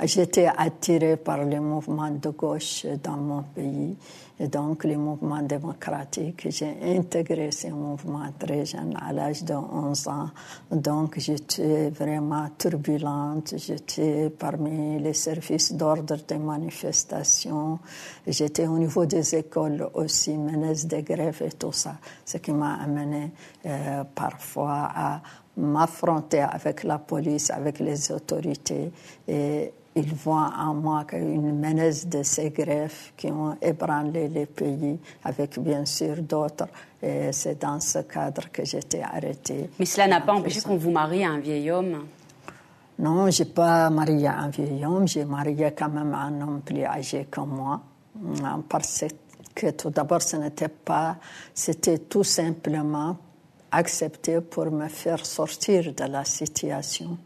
j'étais 0.02 0.46
attirée 0.46 1.16
par 1.16 1.44
les 1.44 1.60
mouvements 1.60 2.10
de 2.10 2.28
gauche 2.30 2.86
dans 3.02 3.16
mon 3.16 3.42
pays 3.42 3.96
et 4.38 4.48
donc 4.48 4.84
les 4.84 4.96
mouvements 4.96 5.42
démocratiques. 5.42 6.46
J'ai 6.50 6.76
intégré 6.82 7.50
ces 7.50 7.70
mouvements 7.70 8.28
très 8.38 8.66
jeune, 8.66 8.94
à 9.00 9.12
l'âge 9.12 9.44
de 9.44 9.54
11 9.54 10.08
ans. 10.08 10.30
Donc 10.70 11.18
j'étais 11.18 11.88
vraiment 11.90 12.48
turbulente. 12.58 13.54
J'étais 13.56 14.30
parmi 14.30 14.98
les 15.00 15.14
services 15.14 15.72
d'ordre 15.72 16.16
des 16.28 16.38
manifestations. 16.38 17.78
J'étais 18.26 18.66
au 18.66 18.78
niveau 18.78 19.06
des 19.06 19.34
écoles 19.34 19.88
aussi, 19.94 20.36
menace 20.36 20.86
des 20.86 21.02
grèves 21.02 21.42
et 21.42 21.52
tout 21.52 21.72
ça. 21.72 21.96
Ce 22.24 22.36
qui 22.36 22.52
m'a 22.52 22.74
amené 22.74 23.32
euh, 23.64 24.04
parfois 24.14 24.90
à 24.94 25.20
m'affronter 25.56 26.40
avec 26.40 26.84
la 26.84 26.98
police, 26.98 27.50
avec 27.50 27.80
les 27.80 28.12
autorités 28.12 28.90
et 29.26 29.72
ils 29.96 30.14
voient 30.14 30.52
en 30.58 30.74
moi 30.74 31.04
une 31.12 31.58
menace 31.58 32.06
de 32.06 32.22
ces 32.22 32.50
greffes 32.50 33.14
qui 33.16 33.28
ont 33.28 33.56
ébranlé 33.60 34.28
les 34.28 34.46
pays, 34.46 34.98
avec 35.24 35.58
bien 35.58 35.84
sûr 35.86 36.16
d'autres. 36.22 36.68
Et 37.02 37.32
c'est 37.32 37.60
dans 37.60 37.80
ce 37.80 38.00
cadre 38.00 38.50
que 38.52 38.64
j'étais 38.64 39.02
arrêtée. 39.02 39.70
Mais 39.78 39.86
cela 39.86 40.06
n'a 40.06 40.20
pas 40.20 40.34
empêché 40.34 40.60
qu'on 40.60 40.76
vous 40.76 40.90
marie 40.90 41.24
à 41.24 41.30
un 41.30 41.38
vieil 41.38 41.70
homme? 41.70 42.06
Non, 42.98 43.30
je 43.30 43.42
n'ai 43.42 43.48
pas 43.50 43.90
marié 43.90 44.28
un 44.28 44.48
vieil 44.48 44.84
homme, 44.84 45.06
j'ai 45.08 45.24
marié 45.24 45.72
quand 45.76 45.90
même 45.90 46.14
un 46.14 46.40
homme 46.40 46.60
plus 46.62 46.84
âgé 46.84 47.26
que 47.30 47.40
moi. 47.40 47.80
Parce 48.68 49.04
que 49.54 49.70
tout 49.70 49.90
d'abord, 49.90 50.22
ce 50.22 50.36
n'était 50.36 50.68
pas, 50.68 51.16
c'était 51.54 51.98
tout 51.98 52.24
simplement 52.24 53.16
accepté 53.70 54.40
pour 54.40 54.70
me 54.70 54.88
faire 54.88 55.24
sortir 55.26 55.92
de 55.92 56.04
la 56.04 56.24
situation. 56.24 57.18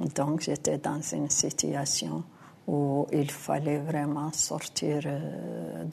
Donc 0.00 0.40
j'étais 0.40 0.78
dans 0.78 1.00
une 1.00 1.28
situation 1.28 2.24
où 2.66 3.06
il 3.12 3.30
fallait 3.30 3.78
vraiment 3.78 4.32
sortir 4.32 5.02
euh, 5.06 5.84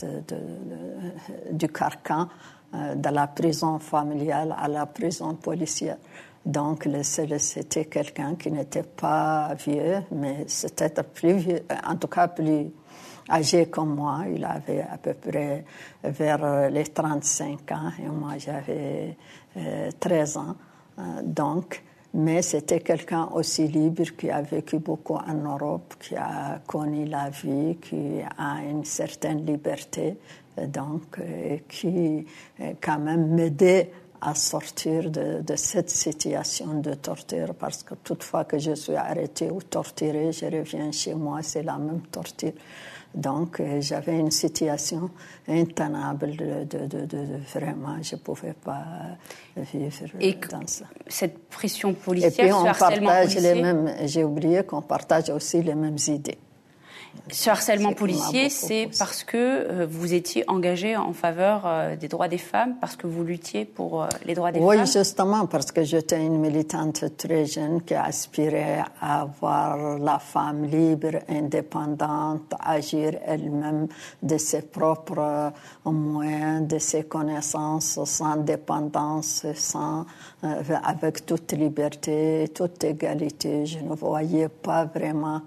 du 1.51 1.67
carcan, 1.67 2.27
euh, 2.73 2.95
de 2.95 3.09
la 3.09 3.27
prison 3.27 3.79
familiale 3.79 4.55
à 4.57 4.67
la 4.67 4.85
prison 4.85 5.35
policière. 5.35 5.97
Donc, 6.45 6.87
c'était 7.03 7.85
quelqu'un 7.85 8.35
qui 8.35 8.49
n'était 8.51 8.83
pas 8.83 9.53
vieux, 9.55 10.01
mais 10.11 10.45
c'était 10.47 11.03
plus 11.03 11.33
vieux, 11.33 11.63
en 11.85 11.97
tout 11.97 12.07
cas 12.07 12.29
plus 12.29 12.71
âgé 13.29 13.65
que 13.65 13.81
moi. 13.81 14.23
Il 14.33 14.45
avait 14.45 14.81
à 14.81 14.97
peu 14.97 15.13
près 15.13 15.65
vers 16.03 16.69
les 16.69 16.85
35 16.85 17.71
ans 17.73 17.91
et 18.01 18.07
moi 18.07 18.37
j'avais 18.37 19.17
13 19.99 20.37
euh, 20.37 20.39
ans. 20.39 20.55
donc, 21.23 21.83
mais 22.17 22.41
c'était 22.41 22.79
quelqu'un 22.79 23.29
aussi 23.33 23.67
libre 23.67 24.03
qui 24.17 24.31
a 24.31 24.41
vécu 24.41 24.79
beaucoup 24.79 25.15
en 25.15 25.35
Europe, 25.35 25.93
qui 25.99 26.15
a 26.15 26.59
connu 26.65 27.05
la 27.05 27.29
vie, 27.29 27.77
qui 27.79 28.21
a 28.37 28.63
une 28.67 28.83
certaine 28.83 29.45
liberté, 29.45 30.17
donc 30.67 31.19
euh, 31.19 31.57
qui 31.69 32.25
euh, 32.59 32.73
quand 32.81 32.97
même 32.97 33.27
m'aidait 33.35 33.91
à 34.19 34.33
sortir 34.33 35.11
de, 35.11 35.41
de, 35.43 35.55
cette 35.55 35.91
situation 35.91 36.81
de 36.81 36.95
torture 36.95 37.53
parce 37.53 37.83
que 37.83 37.93
toutefois 37.93 38.45
que 38.45 38.57
je 38.57 38.73
suis 38.73 38.95
arrêtée 38.95 39.51
ou 39.51 39.61
torturée, 39.61 40.31
je 40.31 40.45
reviens 40.45 40.91
chez 40.91 41.13
moi, 41.13 41.43
c'est 41.43 41.61
la 41.61 41.77
même 41.77 42.01
torture. 42.11 42.53
Donc, 43.17 43.59
euh, 43.59 43.81
j'avais 43.81 44.19
une 44.19 44.29
situation 44.29 45.09
intenable 45.47 46.35
de, 46.37 46.67
vraiment, 47.51 47.97
je 47.99 48.15
ne 48.15 48.19
pouvais 48.21 48.53
pas 48.53 48.85
vivre 49.55 50.05
dans 50.51 50.67
ça. 50.67 50.85
Cette 51.07 51.49
pression 51.49 51.95
policière, 51.95 52.31
Et 52.31 52.49
puis, 52.49 52.53
on 52.53 52.63
partage 52.63 53.35
les 53.37 53.59
mêmes, 53.59 53.91
j'ai 54.05 54.23
oublié 54.23 54.63
qu'on 54.63 54.83
partage 54.83 55.31
aussi 55.31 55.63
les 55.63 55.73
mêmes 55.73 55.97
idées. 56.07 56.37
Ce 57.29 57.49
harcèlement 57.49 57.93
policier, 57.93 58.49
c'est 58.49 58.89
parce 58.97 59.23
que 59.23 59.37
euh, 59.37 59.87
vous 59.89 60.13
étiez 60.13 60.45
engagé 60.47 60.95
en 60.95 61.11
faveur 61.11 61.63
euh, 61.65 61.95
des 61.95 62.07
droits 62.07 62.29
des 62.29 62.37
femmes, 62.37 62.75
parce 62.79 62.95
que 62.95 63.05
vous 63.05 63.23
luttiez 63.23 63.65
pour 63.65 64.03
euh, 64.03 64.07
les 64.25 64.33
droits 64.33 64.51
des 64.51 64.59
femmes? 64.59 64.67
Oui, 64.67 64.77
justement, 64.85 65.45
parce 65.45 65.71
que 65.71 65.83
j'étais 65.83 66.23
une 66.23 66.39
militante 66.39 67.03
très 67.17 67.45
jeune 67.45 67.81
qui 67.81 67.95
aspirait 67.95 68.83
à 69.01 69.21
avoir 69.21 69.99
la 69.99 70.19
femme 70.19 70.65
libre, 70.65 71.19
indépendante, 71.27 72.53
agir 72.59 73.15
elle-même 73.25 73.87
de 74.23 74.37
ses 74.37 74.61
propres 74.61 75.51
moyens, 75.83 76.67
de 76.67 76.79
ses 76.79 77.03
connaissances, 77.03 77.99
sans 78.05 78.37
dépendance, 78.37 79.45
sans, 79.53 80.05
avec 80.83 81.25
toute 81.25 81.51
liberté, 81.51 82.49
toute 82.53 82.83
égalité. 82.85 83.65
Je 83.65 83.79
ne 83.79 83.95
voyais 83.95 84.47
pas 84.47 84.85
vraiment 84.85 85.41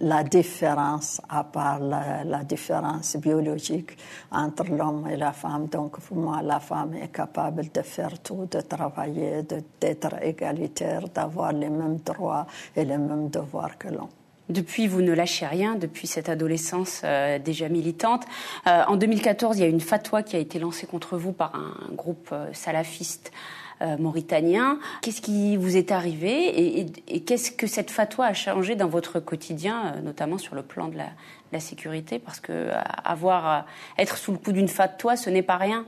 la 0.00 0.22
différence, 0.22 1.20
à 1.28 1.44
part 1.44 1.80
la, 1.80 2.44
différence 2.44 3.16
biologique 3.16 3.96
entre 4.30 4.64
l'homme 4.64 5.08
et 5.10 5.16
la 5.16 5.32
femme. 5.32 5.66
Donc, 5.66 6.00
pour 6.00 6.16
moi, 6.16 6.42
la 6.42 6.60
femme 6.60 6.94
est 6.94 7.12
capable 7.12 7.70
de 7.72 7.82
faire 7.82 8.18
tout, 8.20 8.46
de 8.50 8.60
travailler, 8.60 9.42
d'être 9.80 10.22
égalitaire, 10.22 11.08
d'avoir 11.08 11.52
les 11.52 11.70
mêmes 11.70 11.98
droits 12.04 12.46
et 12.74 12.84
les 12.84 12.98
mêmes 12.98 13.28
devoirs 13.28 13.78
que 13.78 13.88
l'homme. 13.88 14.08
Depuis, 14.48 14.86
vous 14.86 15.02
ne 15.02 15.12
lâchez 15.12 15.46
rien, 15.46 15.74
depuis 15.74 16.06
cette 16.06 16.28
adolescence 16.28 17.02
euh, 17.02 17.40
déjà 17.40 17.68
militante. 17.68 18.22
Euh, 18.68 18.84
en 18.86 18.96
2014, 18.96 19.58
il 19.58 19.62
y 19.62 19.64
a 19.64 19.68
une 19.68 19.80
fatwa 19.80 20.22
qui 20.22 20.36
a 20.36 20.38
été 20.38 20.60
lancée 20.60 20.86
contre 20.86 21.16
vous 21.16 21.32
par 21.32 21.56
un 21.56 21.92
groupe 21.94 22.28
euh, 22.30 22.46
salafiste 22.52 23.32
euh, 23.32 23.65
mauritanien. 23.98 24.78
Qu'est-ce 25.02 25.20
qui 25.20 25.56
vous 25.56 25.76
est 25.76 25.92
arrivé 25.92 26.80
et, 27.08 27.20
qu'est-ce 27.20 27.50
que 27.50 27.66
cette 27.66 27.90
fatwa 27.90 28.26
a 28.26 28.32
changé 28.32 28.74
dans 28.74 28.88
votre 28.88 29.20
quotidien, 29.20 29.94
euh, 29.96 30.00
notamment 30.00 30.38
sur 30.38 30.54
le 30.54 30.62
plan 30.62 30.88
de 30.88 30.96
la, 30.96 31.60
sécurité? 31.60 32.18
Parce 32.18 32.40
que 32.40 32.52
euh, 32.52 32.72
avoir, 33.04 33.66
être 33.98 34.16
sous 34.16 34.32
le 34.32 34.38
coup 34.38 34.52
d'une 34.52 34.68
fatwa, 34.68 35.16
ce 35.16 35.30
n'est 35.30 35.42
pas 35.42 35.56
rien. 35.56 35.84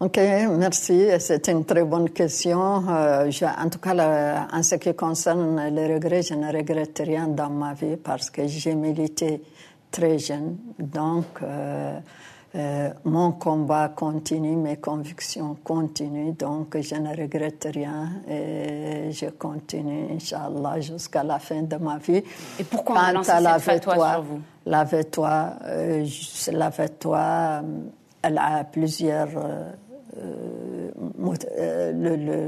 Ok, 0.00 0.16
merci. 0.16 1.08
C'est 1.18 1.48
une 1.48 1.64
très 1.64 1.84
bonne 1.84 2.08
question. 2.10 2.58
en 2.58 3.68
tout 3.70 3.78
cas, 3.78 4.48
en 4.50 4.62
ce 4.62 4.76
qui 4.76 4.94
concerne 4.94 5.74
les 5.74 5.92
regrets, 5.94 6.22
je 6.22 6.34
ne 6.34 6.50
regrette 6.50 7.02
rien 7.04 7.28
dans 7.28 7.50
ma 7.50 7.74
vie 7.74 7.96
parce 7.96 8.30
que 8.30 8.46
j'ai 8.46 8.74
milité 8.74 9.42
très 9.90 10.18
jeune. 10.18 10.56
Donc, 10.78 11.42
euh, 11.42 11.98
mon 13.04 13.32
combat 13.32 13.90
continue, 13.90 14.56
mes 14.56 14.76
convictions 14.78 15.56
continuent, 15.62 16.32
donc 16.36 16.76
je 16.80 16.96
ne 16.96 17.16
regrette 17.16 17.68
rien 17.72 18.10
et 18.28 19.12
je 19.12 19.26
continue, 19.26 20.08
Inch'Allah, 20.12 20.80
jusqu'à 20.80 21.22
la 21.22 21.38
fin 21.38 21.62
de 21.62 21.76
ma 21.76 21.98
vie. 21.98 22.22
Et 22.58 22.64
pourquoi 22.64 22.96
Quant 22.96 23.02
on 23.02 23.28
a 23.28 23.40
lancé 23.40 23.60
cette 23.60 23.84
fatwa 23.84 24.12
sur 24.12 24.22
vous? 24.22 24.40
La 24.66 24.84
fatwa, 24.84 25.54
euh, 25.64 26.06
la 26.52 26.70
fatwa, 26.70 27.62
elle 28.22 28.38
a 28.38 28.64
plusieurs... 28.64 29.28
Euh, 29.36 29.70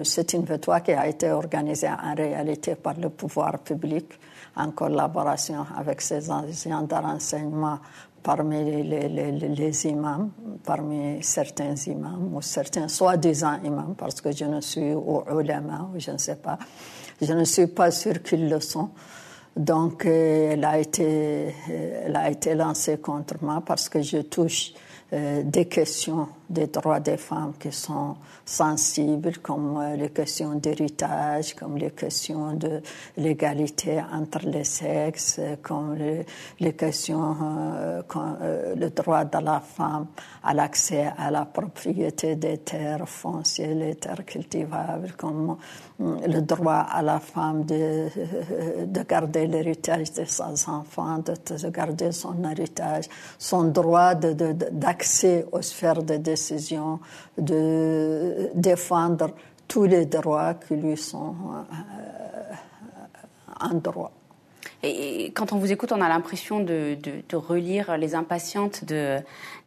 c'est 0.02 0.32
une 0.32 0.46
fatwa 0.46 0.80
qui 0.80 0.92
a 0.92 1.06
été 1.06 1.30
organisée 1.30 1.88
en 1.88 2.14
réalité 2.14 2.74
par 2.74 2.94
le 2.98 3.08
pouvoir 3.08 3.60
public 3.60 4.18
en 4.56 4.70
collaboration 4.72 5.64
avec 5.76 6.00
ses 6.00 6.30
agents 6.30 6.82
de 6.82 6.94
renseignement 6.94 7.78
parmi 8.22 8.82
les, 8.82 9.08
les, 9.08 9.32
les, 9.32 9.86
imams, 9.86 10.30
parmi 10.64 11.22
certains 11.22 11.74
imams 11.86 12.34
ou 12.34 12.40
certains 12.40 12.88
soi-disant 12.88 13.60
imams, 13.64 13.94
parce 13.96 14.20
que 14.20 14.32
je 14.32 14.44
ne 14.44 14.60
suis 14.60 14.92
au 14.92 15.24
ulama 15.38 15.90
ou 15.94 15.98
je 15.98 16.10
ne 16.10 16.18
sais 16.18 16.36
pas, 16.36 16.58
je 17.20 17.32
ne 17.32 17.44
suis 17.44 17.66
pas 17.66 17.90
sûr 17.90 18.22
qu'ils 18.22 18.48
le 18.48 18.60
sont. 18.60 18.90
Donc, 19.56 20.06
euh, 20.06 20.52
elle 20.52 20.64
a 20.64 20.78
été, 20.78 21.54
elle 22.04 22.16
a 22.16 22.30
été 22.30 22.54
lancée 22.54 22.98
contre 22.98 23.34
moi 23.42 23.62
parce 23.64 23.88
que 23.88 24.00
je 24.00 24.18
touche 24.18 24.72
euh, 25.12 25.42
des 25.44 25.66
questions 25.66 26.26
des 26.48 26.66
droits 26.68 27.00
des 27.00 27.16
femmes 27.16 27.54
qui 27.58 27.70
sont 27.72 28.16
sensibles, 28.44 29.38
comme 29.38 29.78
euh, 29.78 29.96
les 29.96 30.10
questions 30.10 30.54
d'héritage, 30.54 31.54
comme 31.54 31.76
les 31.76 31.90
questions 31.90 32.52
de 32.54 32.80
l'égalité 33.16 34.02
entre 34.12 34.46
les 34.46 34.64
sexes, 34.64 35.40
comme 35.62 35.96
les, 36.60 36.72
questions, 36.74 37.36
euh, 38.14 38.74
le 38.74 38.90
droit 38.90 39.24
de 39.24 39.38
la 39.38 39.60
femme 39.60 40.06
à 40.42 40.52
l'accès 40.52 41.10
à 41.16 41.30
la 41.30 41.44
propriété 41.46 42.36
des 42.36 42.58
terres 42.58 43.08
foncières, 43.08 43.74
les 43.74 43.94
terres 43.94 44.24
cultivables, 44.24 45.12
comme 45.16 45.56
le 45.98 46.40
droit 46.40 46.86
à 46.90 47.00
la 47.00 47.20
femme 47.20 47.64
de, 47.64 48.08
de 48.86 49.02
garder 49.02 49.46
l'héritage 49.46 50.12
de 50.12 50.24
ses 50.24 50.42
enfants, 50.68 51.18
de, 51.18 51.32
de, 51.32 51.68
garder 51.70 52.12
son 52.12 52.42
héritage, 52.44 53.04
son 53.38 53.64
droit 53.64 54.14
d'accès 54.14 55.01
aux 55.52 55.62
sphères 55.62 56.02
de 56.02 56.16
décision, 56.16 57.00
de 57.38 58.50
défendre 58.54 59.30
tous 59.68 59.84
les 59.84 60.06
droits 60.06 60.54
qui 60.54 60.76
lui 60.76 60.96
sont 60.96 61.34
euh, 61.70 62.54
en 63.60 63.74
droit. 63.74 64.12
Et 64.84 65.30
quand 65.34 65.52
on 65.52 65.58
vous 65.58 65.70
écoute, 65.70 65.92
on 65.92 66.00
a 66.00 66.08
l'impression 66.08 66.58
de, 66.60 66.96
relire 67.32 67.96
Les 67.96 68.14
Impatientes 68.14 68.84
de 68.84 69.18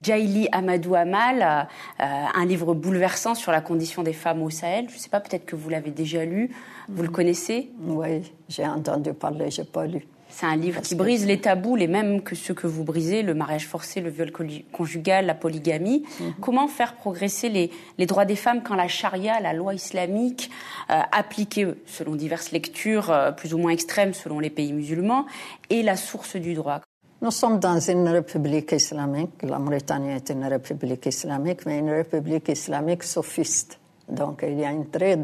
Jaili 0.02 0.50
Amadou 0.52 0.96
Amal, 0.96 1.68
euh, 2.02 2.04
un 2.04 2.46
livre 2.46 2.74
bouleversant 2.74 3.34
sur 3.34 3.52
la 3.52 3.62
condition 3.62 4.04
des 4.04 4.14
femmes 4.14 4.44
au 4.44 4.50
Sahel. 4.50 4.90
Je 4.90 4.96
ne 4.96 5.00
sais 5.00 5.10
pas, 5.10 5.22
peut-être 5.22 5.46
que 5.46 5.56
vous 5.56 5.70
l'avez 5.70 5.92
déjà 5.92 6.26
lu, 6.26 6.54
vous 6.90 7.04
le 7.04 7.10
connaissez? 7.10 7.72
Oui, 7.82 8.32
j'ai 8.50 8.68
entendu 8.68 9.14
parler, 9.14 9.50
je 9.52 9.62
n'ai 9.62 9.68
pas 9.68 9.86
lu. 9.88 10.06
C'est 10.36 10.48
un 10.48 10.58
livre 10.58 10.82
qui 10.82 10.96
brise 10.96 11.26
les 11.26 11.40
tabous, 11.40 11.78
les 11.78 11.88
mêmes 11.88 12.22
que 12.22 12.36
ceux 12.36 12.54
que 12.54 12.68
vous 12.68 12.84
brisez, 12.84 13.22
le 13.22 13.34
mariage 13.34 13.66
forcé, 13.66 14.02
le 14.02 14.10
viol 14.10 14.34
conjugal, 14.74 15.26
la 15.26 15.34
polygamie. 15.34 16.04
Mhm. 16.20 16.34
Comment 16.42 16.68
faire 16.68 16.96
progresser 16.96 17.48
les, 17.48 18.06
droits 18.06 18.26
des 18.26 18.36
femmes 18.36 18.62
quand 18.62 18.76
la 18.76 18.90
charia, 18.90 19.40
la 19.40 19.54
loi 19.54 19.74
islamique, 19.74 20.52
euh, 20.90 21.00
appliquée 21.14 21.68
selon 21.86 22.16
diverses 22.16 22.52
lectures 22.52 23.12
euh, 23.12 23.32
plus 23.32 23.54
ou 23.54 23.60
moins 23.60 23.72
extrêmes 23.72 24.14
selon 24.14 24.42
les 24.42 24.50
pays 24.50 24.74
musulmans, 24.74 25.26
est 25.70 25.84
la 25.84 25.96
source 25.96 26.36
du 26.36 26.54
droit? 26.54 26.82
Nous 27.22 27.32
sommes 27.32 27.58
dans 27.58 27.80
une 27.80 28.10
république 28.10 28.74
islamique. 28.74 29.42
La 29.42 29.58
Mauritanie 29.58 30.16
est 30.16 30.30
une 30.32 30.44
république 30.44 31.06
islamique, 31.06 31.66
mais 31.66 31.80
une 31.80 31.92
république 31.92 32.50
islamique 32.50 33.04
sophiste. 33.04 33.80
Donc 34.10 34.44
il 34.46 34.60
y 34.60 34.66
a 34.66 34.72
une 34.72 34.90
très 34.90 35.18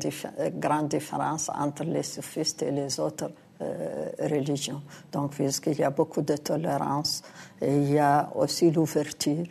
grande 0.53 0.87
différence 0.87 1.51
entre 1.53 1.83
les 1.83 2.03
sophistes 2.03 2.63
et 2.63 2.71
les 2.71 2.97
autres 2.97 3.29
religion. 4.19 4.81
Donc, 5.11 5.31
puisqu'il 5.31 5.79
y 5.79 5.83
a 5.83 5.89
beaucoup 5.89 6.21
de 6.21 6.37
tolérance, 6.37 7.23
il 7.61 7.91
y 7.91 7.99
a 7.99 8.29
aussi 8.35 8.71
l'ouverture, 8.71 9.45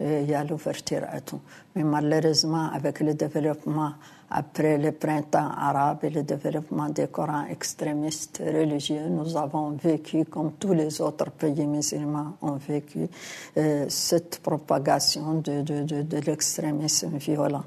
il 0.00 0.28
y 0.28 0.34
a 0.34 0.44
l'ouverture 0.44 1.02
à 1.10 1.20
tout. 1.20 1.40
Mais 1.74 1.84
malheureusement, 1.84 2.70
avec 2.72 3.00
le 3.00 3.14
développement 3.14 3.92
après 4.28 4.76
le 4.76 4.92
printemps 4.92 5.50
arabe 5.56 6.04
et 6.04 6.10
le 6.10 6.22
développement 6.22 6.88
des 6.88 7.06
Corans 7.06 7.46
extrémistes 7.46 8.42
religieux, 8.44 9.08
nous 9.08 9.36
avons 9.36 9.70
vécu, 9.70 10.24
comme 10.24 10.52
tous 10.54 10.72
les 10.72 11.00
autres 11.00 11.30
pays 11.30 11.66
musulmans 11.66 12.36
ont 12.42 12.56
vécu, 12.56 13.08
euh, 13.56 13.86
cette 13.88 14.40
propagation 14.40 15.34
de 15.34 16.26
l'extrémisme 16.26 17.16
violent. 17.18 17.64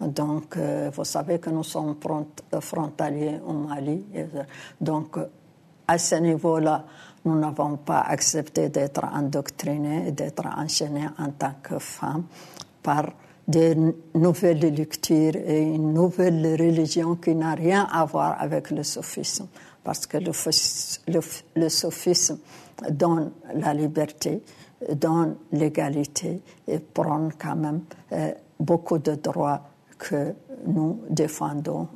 Donc, 0.00 0.56
euh, 0.56 0.90
vous 0.92 1.04
savez 1.04 1.38
que 1.38 1.50
nous 1.50 1.62
sommes 1.62 1.96
frontaliers 2.60 3.38
au 3.46 3.52
Mali. 3.52 4.04
Donc, 4.80 5.16
à 5.86 5.98
ce 5.98 6.14
niveau-là, 6.16 6.84
nous 7.24 7.38
n'avons 7.38 7.76
pas 7.76 8.00
accepté 8.00 8.68
d'être 8.68 9.04
endoctrinés 9.04 10.10
d'être 10.12 10.46
enchaînés 10.46 11.08
en 11.18 11.30
tant 11.30 11.54
que 11.62 11.78
femmes 11.78 12.24
par 12.82 13.12
des 13.46 13.74
nouvelles 14.14 14.74
lectures 14.74 15.36
et 15.36 15.62
une 15.62 15.92
nouvelle 15.92 16.56
religion 16.60 17.16
qui 17.16 17.34
n'a 17.34 17.54
rien 17.54 17.88
à 17.92 18.04
voir 18.04 18.36
avec 18.40 18.70
le 18.70 18.82
sophisme. 18.82 19.46
Parce 19.82 20.06
que 20.06 20.18
le, 20.18 21.68
sophisme 21.68 22.38
donne 22.90 23.32
la 23.54 23.74
liberté, 23.74 24.42
donne 24.94 25.36
l'égalité 25.52 26.40
et 26.68 26.78
prend 26.78 27.28
quand 27.36 27.56
même 27.56 27.80
euh, 28.12 28.32
beaucoup 28.58 28.98
de 28.98 29.16
droits 29.16 29.60
que 29.98 30.34
nous 30.66 31.00
défendons 31.10 31.88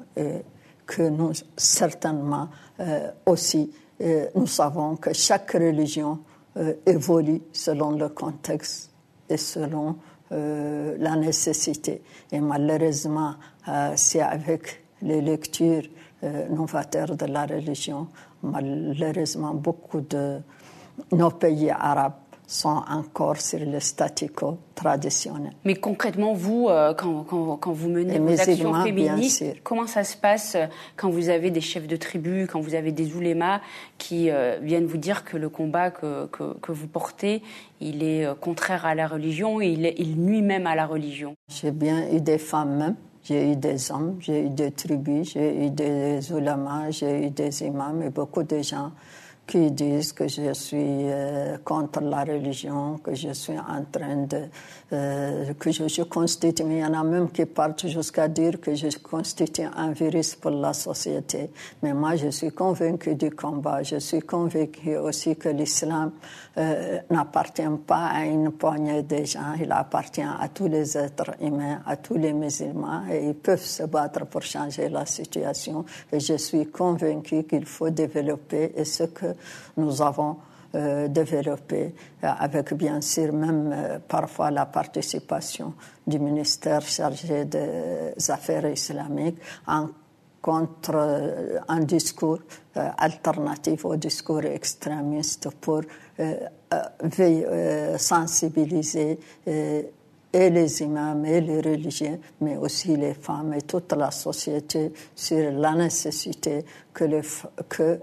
que 0.86 1.02
nous 1.02 1.32
certainement 1.56 2.48
euh, 2.80 3.10
aussi 3.26 3.70
euh, 4.00 4.26
nous 4.34 4.46
savons 4.46 4.96
que 4.96 5.12
chaque 5.12 5.52
religion 5.52 6.20
euh, 6.56 6.74
évolue 6.84 7.42
selon 7.52 7.92
le 7.92 8.08
contexte 8.10 8.90
et 9.28 9.36
selon 9.36 9.96
la 10.28 11.14
nécessité. 11.14 12.02
Et 12.32 12.40
malheureusement, 12.40 13.34
c'est 13.94 14.20
avec 14.20 14.82
les 15.00 15.20
lectures 15.20 15.84
novateurs 16.50 17.14
de 17.16 17.26
la 17.26 17.46
religion, 17.46 18.08
malheureusement, 18.42 19.54
beaucoup 19.54 20.00
de 20.00 20.40
nos 21.12 21.30
pays 21.30 21.70
arabes 21.70 22.25
sont 22.46 22.82
encore 22.88 23.40
sur 23.40 23.58
le 23.58 23.80
statu 23.80 24.28
quo 24.28 24.58
traditionnel. 24.74 25.52
Mais 25.64 25.74
concrètement, 25.74 26.32
vous, 26.32 26.68
euh, 26.68 26.94
quand, 26.94 27.24
quand, 27.24 27.56
quand, 27.56 27.72
vous 27.72 27.88
menez 27.88 28.18
vos 28.18 28.40
actions 28.40 28.74
féministes, 28.82 29.44
comment 29.64 29.86
ça 29.86 30.04
se 30.04 30.16
passe 30.16 30.54
euh, 30.54 30.66
quand 30.96 31.10
vous 31.10 31.28
avez 31.28 31.50
des 31.50 31.60
chefs 31.60 31.88
de 31.88 31.96
tribu, 31.96 32.46
quand 32.46 32.60
vous 32.60 32.74
avez 32.74 32.92
des 32.92 33.14
oulémas 33.14 33.60
qui 33.98 34.30
euh, 34.30 34.58
viennent 34.62 34.86
vous 34.86 34.96
dire 34.96 35.24
que 35.24 35.36
le 35.36 35.48
combat 35.48 35.90
que, 35.90 36.26
que, 36.26 36.56
que, 36.60 36.72
vous 36.72 36.86
portez, 36.86 37.42
il 37.80 38.04
est 38.04 38.26
contraire 38.40 38.86
à 38.86 38.94
la 38.94 39.08
religion 39.08 39.60
il, 39.60 39.92
il 39.98 40.16
nuit 40.16 40.42
même 40.42 40.66
à 40.66 40.74
la 40.76 40.86
religion? 40.86 41.34
J'ai 41.48 41.72
bien 41.72 42.08
eu 42.12 42.20
des 42.20 42.38
femmes 42.38 42.76
même. 42.76 42.96
J'ai 43.24 43.50
eu 43.50 43.56
des 43.56 43.90
hommes, 43.90 44.18
j'ai 44.20 44.44
eu 44.44 44.50
des 44.50 44.70
tribus, 44.70 45.32
j'ai 45.32 45.66
eu 45.66 45.70
des 45.70 46.32
oulémas, 46.32 46.90
j'ai 46.90 47.26
eu 47.26 47.30
des 47.30 47.64
imams 47.64 48.00
et 48.04 48.10
beaucoup 48.10 48.44
de 48.44 48.62
gens 48.62 48.92
qui 49.46 49.70
disent 49.70 50.12
que 50.12 50.26
je 50.26 50.52
suis 50.52 50.76
euh, 50.78 51.58
contre 51.64 52.00
la 52.00 52.24
religion, 52.24 52.98
que 52.98 53.14
je 53.14 53.32
suis 53.32 53.58
en 53.58 53.84
train 53.90 54.16
de... 54.16 54.42
Euh, 54.92 55.52
que 55.58 55.70
je, 55.70 55.88
je, 55.88 56.02
constitue, 56.02 56.64
mais 56.64 56.78
il 56.78 56.80
y 56.80 56.84
en 56.84 56.94
a 56.94 57.04
même 57.04 57.30
qui 57.30 57.44
partent 57.44 57.86
jusqu'à 57.86 58.28
dire 58.28 58.60
que 58.60 58.74
je 58.74 58.98
constitue 58.98 59.68
un 59.76 59.92
virus 59.92 60.34
pour 60.34 60.50
la 60.50 60.72
société. 60.72 61.50
Mais 61.82 61.92
moi, 61.92 62.16
je 62.16 62.28
suis 62.28 62.50
convaincu 62.50 63.14
du 63.14 63.30
combat. 63.30 63.82
Je 63.82 63.96
suis 63.96 64.20
convaincu 64.20 64.96
aussi 64.96 65.36
que 65.36 65.48
l'islam 65.48 66.12
euh, 66.58 67.00
n'appartient 67.10 67.62
pas 67.86 68.06
à 68.06 68.24
une 68.24 68.50
poignée 68.52 69.02
de 69.02 69.24
gens, 69.24 69.52
il 69.60 69.70
appartient 69.70 70.22
à 70.22 70.48
tous 70.48 70.68
les 70.68 70.96
êtres 70.96 71.34
humains, 71.42 71.82
à 71.86 71.96
tous 71.96 72.16
les 72.16 72.32
musulmans, 72.32 73.02
et 73.12 73.26
ils 73.28 73.34
peuvent 73.34 73.60
se 73.62 73.82
battre 73.82 74.24
pour 74.24 74.40
changer 74.40 74.88
la 74.88 75.04
situation. 75.04 75.84
Et 76.10 76.18
je 76.18 76.38
suis 76.38 76.66
convaincu 76.66 77.44
qu'il 77.44 77.66
faut 77.66 77.90
développer, 77.90 78.72
et 78.74 78.86
ce 78.86 79.02
que 79.02 79.35
nous 79.76 80.02
avons 80.02 80.36
euh, 80.76 81.08
développé, 81.08 81.94
euh, 82.22 82.28
avec 82.38 82.74
bien 82.74 83.00
sûr 83.00 83.32
même 83.32 83.72
euh, 83.72 83.98
parfois 84.06 84.50
la 84.50 84.66
participation 84.66 85.72
du 86.06 86.18
ministère 86.18 86.82
chargé 86.82 87.44
des 87.44 88.12
affaires 88.28 88.68
islamiques 88.68 89.38
contre 90.42 91.62
un 91.66 91.80
discours 91.80 92.40
alternatif 92.74 93.84
au 93.84 93.96
discours 93.96 94.44
extrémiste 94.44 95.48
pour 95.60 95.82
sensibiliser 97.96 99.18
les 100.36 100.82
imams 100.82 101.24
et 101.24 101.40
les 101.40 101.60
religieux, 101.60 102.18
mais 102.40 102.56
aussi 102.56 102.96
les 102.96 103.14
femmes 103.14 103.54
et 103.54 103.62
toute 103.62 103.92
la 103.92 104.10
société 104.10 104.92
sur 105.14 105.52
la 105.52 105.72
nécessité 105.72 106.64
que, 106.92 108.00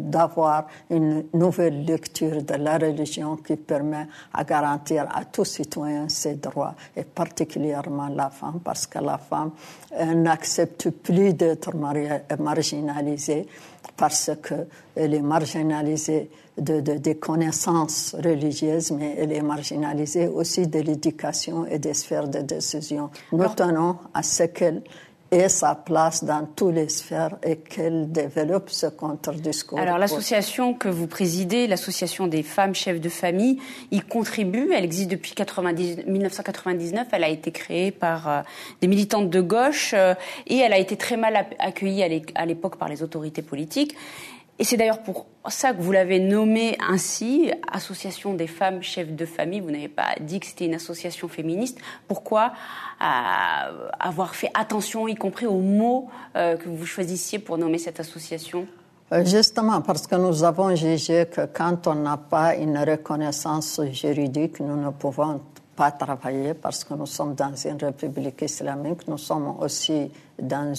d'avoir 0.00 0.66
une 0.90 1.24
nouvelle 1.34 1.84
lecture 1.84 2.42
de 2.42 2.54
la 2.54 2.78
religion 2.78 3.36
qui 3.36 3.56
permet 3.56 4.06
à 4.32 4.44
garantir 4.44 5.06
à 5.14 5.24
tout 5.24 5.44
citoyen 5.44 6.08
ses 6.08 6.34
droits, 6.36 6.74
et 6.96 7.04
particulièrement 7.04 8.08
la 8.08 8.30
femme, 8.30 8.60
parce 8.64 8.86
que 8.86 8.98
la 8.98 9.18
femme 9.18 9.52
n'accepte 10.14 10.90
plus 10.90 11.34
d'être 11.34 11.72
marginalisée 12.38 13.46
parce 13.98 14.30
qu'elle 14.42 15.12
est 15.12 15.20
marginalisée 15.20 16.30
de, 16.56 16.80
des 16.80 17.16
connaissances 17.16 18.14
religieuses, 18.16 18.92
mais 18.92 19.16
elle 19.18 19.32
est 19.32 19.42
marginalisée 19.42 20.28
aussi 20.28 20.66
de 20.66 20.78
l'éducation 20.78 21.66
et 21.66 21.78
des 21.78 21.94
sphères 21.94 22.28
de 22.28 22.38
décision. 22.40 23.10
Nous 23.32 23.48
tenons 23.54 23.96
à 24.14 24.22
ce 24.22 24.44
qu'elle 24.44 24.82
ait 25.30 25.48
sa 25.48 25.74
place 25.74 26.24
dans 26.24 26.46
toutes 26.46 26.74
les 26.74 26.88
sphères 26.88 27.36
et 27.42 27.56
qu'elle 27.56 28.10
développe 28.10 28.70
ce 28.70 28.86
contre-discours. 28.86 29.78
Alors 29.78 29.98
l'association 29.98 30.74
que 30.74 30.88
vous 30.88 31.06
présidez, 31.06 31.66
l'association 31.66 32.26
des 32.26 32.42
femmes 32.42 32.74
chefs 32.74 33.00
de 33.00 33.08
famille, 33.08 33.58
y 33.90 34.00
contribue. 34.00 34.70
Elle 34.72 34.84
existe 34.84 35.10
depuis 35.10 35.32
90, 35.32 36.06
1999. 36.06 37.08
Elle 37.12 37.24
a 37.24 37.28
été 37.28 37.52
créée 37.52 37.90
par 37.90 38.28
euh, 38.28 38.40
des 38.80 38.88
militantes 38.88 39.30
de 39.30 39.40
gauche 39.40 39.92
euh, 39.94 40.14
et 40.46 40.56
elle 40.56 40.72
a 40.72 40.78
été 40.78 40.96
très 40.96 41.16
mal 41.16 41.46
accueillie 41.58 42.02
à 42.34 42.46
l'époque 42.46 42.76
par 42.76 42.88
les 42.88 43.02
autorités 43.02 43.42
politiques. 43.42 43.94
Et 44.58 44.64
c'est 44.64 44.76
d'ailleurs 44.76 45.02
pour 45.02 45.26
ça 45.48 45.72
que 45.72 45.80
vous 45.80 45.92
l'avez 45.92 46.18
nommé 46.18 46.76
ainsi, 46.86 47.52
Association 47.70 48.34
des 48.34 48.48
femmes 48.48 48.82
chefs 48.82 49.14
de 49.14 49.24
famille. 49.24 49.60
Vous 49.60 49.70
n'avez 49.70 49.88
pas 49.88 50.14
dit 50.20 50.40
que 50.40 50.46
c'était 50.46 50.66
une 50.66 50.74
association 50.74 51.28
féministe. 51.28 51.78
Pourquoi 52.08 52.52
euh, 53.00 53.88
avoir 54.00 54.34
fait 54.34 54.50
attention, 54.54 55.06
y 55.06 55.14
compris 55.14 55.46
aux 55.46 55.60
mots 55.60 56.08
euh, 56.34 56.56
que 56.56 56.68
vous 56.68 56.86
choisissiez 56.86 57.38
pour 57.38 57.56
nommer 57.56 57.78
cette 57.78 58.00
association? 58.00 58.66
Euh, 59.12 59.24
Justement, 59.24 59.80
parce 59.80 60.06
que 60.06 60.16
nous 60.16 60.42
avons 60.42 60.74
jugé 60.74 61.26
que 61.26 61.46
quand 61.46 61.86
on 61.86 61.94
n'a 61.94 62.16
pas 62.16 62.56
une 62.56 62.78
reconnaissance 62.78 63.80
juridique, 63.92 64.58
nous 64.58 64.76
ne 64.76 64.90
pouvons 64.90 65.40
pas 65.76 65.92
travailler 65.92 66.54
parce 66.54 66.82
que 66.82 66.94
nous 66.94 67.06
sommes 67.06 67.36
dans 67.36 67.54
une 67.54 67.78
république 67.78 68.42
islamique. 68.42 69.06
Nous 69.06 69.18
sommes 69.18 69.54
aussi 69.60 70.10
dans, 70.42 70.74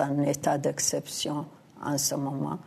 un 0.00 0.22
état 0.24 0.58
d'exception 0.58 1.46
en 1.82 1.98
ce 1.98 2.14
moment. 2.14 2.58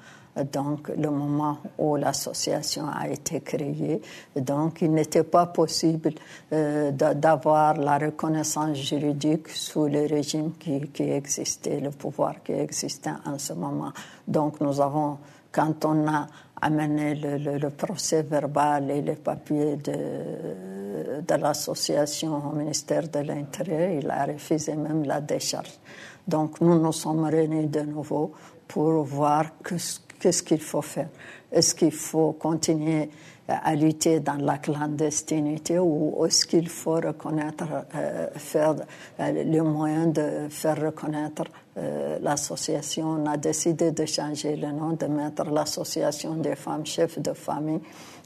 Donc, 0.52 0.90
le 0.90 1.10
moment 1.10 1.60
où 1.78 1.96
l'association 1.96 2.88
a 2.90 3.08
été 3.08 3.40
créée, 3.40 4.02
donc 4.36 4.82
il 4.82 4.92
n'était 4.92 5.24
pas 5.24 5.46
possible 5.46 6.12
euh, 6.52 6.92
d'avoir 6.92 7.76
la 7.76 7.98
reconnaissance 7.98 8.78
juridique 8.78 9.48
sous 9.48 9.88
le 9.88 10.06
régime 10.08 10.52
qui, 10.60 10.82
existait, 11.04 11.80
le 11.80 11.92
pouvoir 11.92 12.44
qui 12.44 12.52
existait 12.52 13.12
en 13.26 13.40
ce 13.40 13.54
moment. 13.54 13.94
Donc, 14.28 14.60
nous 14.60 14.82
avons 14.82 15.20
quand 15.54 15.86
on 15.86 16.06
a 16.10 16.28
amené 16.62 17.16
le, 17.16 17.70
procès 17.70 18.24
verbal 18.24 18.92
et 18.92 19.02
les 19.02 19.16
papiers 19.16 19.78
de 19.78 21.36
l'association 21.36 22.50
au 22.50 22.56
ministère 22.56 23.08
de 23.08 23.20
l'Intérieur, 23.20 23.90
il 24.02 24.10
a 24.10 24.26
refusé 24.26 24.76
même 24.76 25.04
la 25.06 25.22
décharge. 25.22 25.80
Donc 26.28 26.60
nous 26.60 26.80
nous 26.80 26.92
sommes 26.92 27.26
réunis 27.26 27.68
de 27.68 27.82
nouveau 27.82 28.34
pour 28.68 29.04
voir 29.04 29.46
qu'est-ce 29.64 30.44
qu'il 30.44 30.62
faut 30.62 30.82
faire. 30.82 31.10
Est-ce 31.52 31.76
qu'il 31.76 31.92
faut 31.92 32.34
continuer 32.34 33.10
à 33.48 33.76
lutter 33.76 34.20
dans 34.20 34.44
la 34.44 34.58
clandestinité 34.58 35.78
ou 35.78 36.26
est-ce 36.26 36.46
qu'il 36.46 36.68
faut 36.68 36.96
reconnaître, 36.96 37.66
euh, 37.94 38.28
faire 38.36 38.76
euh, 39.20 39.32
les 39.32 39.62
moyens 39.62 40.14
de 40.14 40.48
faire 40.50 40.82
reconnaître 40.82 41.44
euh, 41.78 42.18
l'association 42.22 43.22
On 43.22 43.26
a 43.28 43.38
décidé 43.38 43.92
de 43.92 44.06
changer 44.06 44.56
le 44.56 44.72
nom, 44.72 44.94
de 44.94 45.06
mettre 45.06 45.44
l'association 45.46 46.36
des 46.36 46.56
femmes 46.56 46.86
chefs 46.86 47.20
de 47.20 47.34
famille 47.34 47.82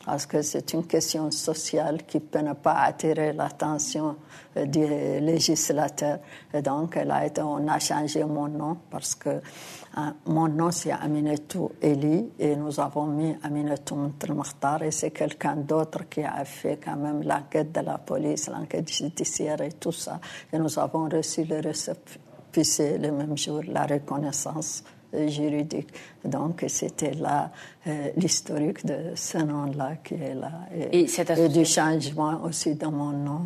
parce 0.06 0.26
que 0.26 0.42
c'est 0.42 0.74
une 0.74 0.86
question 0.88 1.30
sociale 1.30 2.04
qui 2.08 2.20
peut 2.20 2.40
ne 2.40 2.54
pas 2.54 2.80
attirer 2.84 3.34
l'attention 3.34 4.16
euh, 4.58 4.66
du 4.66 4.86
législateur. 5.20 6.20
Et 6.54 6.62
donc, 6.62 6.98
elle 6.98 7.14
on 7.44 7.68
a 7.68 7.80
changé 7.80 8.24
mon 8.24 8.48
nom 8.48 8.78
parce 8.90 9.16
que 9.16 9.42
mon 10.28 10.48
nom 10.48 10.72
c'est 10.72 10.92
Aminetou 10.92 11.72
Eli 11.82 12.30
et 12.38 12.56
nous 12.56 12.80
avons 12.80 13.06
mis 13.08 13.36
Aminetou 13.44 14.12
Mokhtar 14.30 14.84
et 14.84 14.92
c'est 14.92 15.12
quelqu'un 15.12 15.56
d'autre 15.56 16.08
qui 16.10 16.24
a 16.24 16.46
fait 16.46 16.80
quand 16.84 16.96
même 16.96 17.24
l'enquête 17.24 17.72
de 17.72 17.82
la 17.82 17.98
police, 17.98 18.50
l'enquête 18.50 18.92
judiciaire 18.92 19.62
et 19.62 19.74
tout 19.74 19.92
ça. 19.92 20.20
Et 20.54 20.58
nous 20.58 20.78
avons 20.80 21.10
reçu 21.10 21.44
le 21.44 21.60
récépissé 21.60 22.98
le 22.98 23.12
même 23.12 23.38
jour, 23.38 23.62
la 23.68 23.86
reconnaissance 23.86 24.84
juridique. 25.28 25.90
Donc 26.24 26.66
c'était 26.68 27.14
là 27.14 27.52
euh, 27.88 28.10
l'historique 28.18 28.86
de 28.86 29.16
ce 29.16 29.38
nom-là 29.38 29.94
qui 30.04 30.16
est 30.16 30.36
là. 30.36 30.52
Et, 30.92 31.02
et, 31.02 31.50
du 31.50 31.66
changement 31.66 32.42
aussi 32.44 32.76
dans 32.76 32.92
mon 32.92 33.12
nom. 33.12 33.42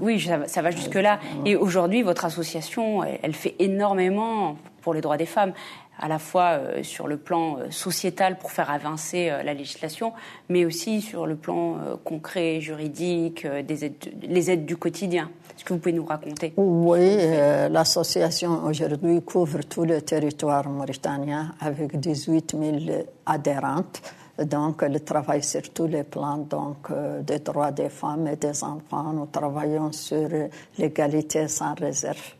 oui, 0.00 0.20
ça, 0.46 0.62
va 0.62 0.70
jusque-là. 0.70 1.20
Et 1.44 1.56
aujourd'hui, 1.56 2.02
votre 2.02 2.24
association, 2.24 3.04
elle, 3.04 3.34
fait 3.34 3.54
énormément 3.58 4.56
pour 4.82 4.94
les 4.94 5.00
droits 5.00 5.16
des 5.16 5.26
femmes 5.26 5.52
à 6.00 6.08
la 6.08 6.18
fois 6.18 6.58
euh, 6.58 6.82
sur 6.82 7.06
le 7.06 7.16
plan 7.16 7.58
euh, 7.58 7.70
sociétal 7.70 8.36
pour 8.36 8.50
faire 8.50 8.68
avancer 8.70 9.28
la 9.28 9.54
législation, 9.54 10.12
mais 10.48 10.64
aussi 10.64 11.00
sur 11.00 11.26
le 11.26 11.36
plan 11.36 11.78
concret, 12.02 12.60
juridique, 12.60 13.46
des 13.46 13.84
aides, 13.84 14.12
les 14.22 14.50
aides 14.50 14.66
du 14.66 14.76
quotidien. 14.76 15.30
Est-ce 15.56 15.64
que 15.64 15.72
vous 15.74 15.78
pouvez 15.78 15.92
nous 15.92 16.04
raconter 16.04 16.52
Oui, 16.56 16.98
euh, 17.00 17.68
l'association 17.68 18.64
aujourd'hui 18.64 19.22
couvre 19.22 19.60
tout 19.60 19.84
le 19.84 20.02
territoire 20.02 20.68
mauritanien 20.68 21.54
avec 21.60 21.98
18 21.98 22.56
000 22.86 23.04
adhérentes. 23.24 24.02
Donc, 24.38 24.82
elle 24.82 25.02
travaille 25.04 25.44
sur 25.44 25.62
tous 25.72 25.86
les 25.86 26.02
plans 26.02 26.38
donc, 26.38 26.90
euh, 26.90 27.22
des 27.22 27.38
droits 27.38 27.70
des 27.70 27.88
femmes 27.88 28.26
et 28.26 28.36
des 28.36 28.64
enfants. 28.64 29.12
Nous 29.12 29.26
travaillons 29.26 29.92
sur 29.92 30.28
l'égalité 30.76 31.46
sans 31.46 31.74
réserve 31.74 32.34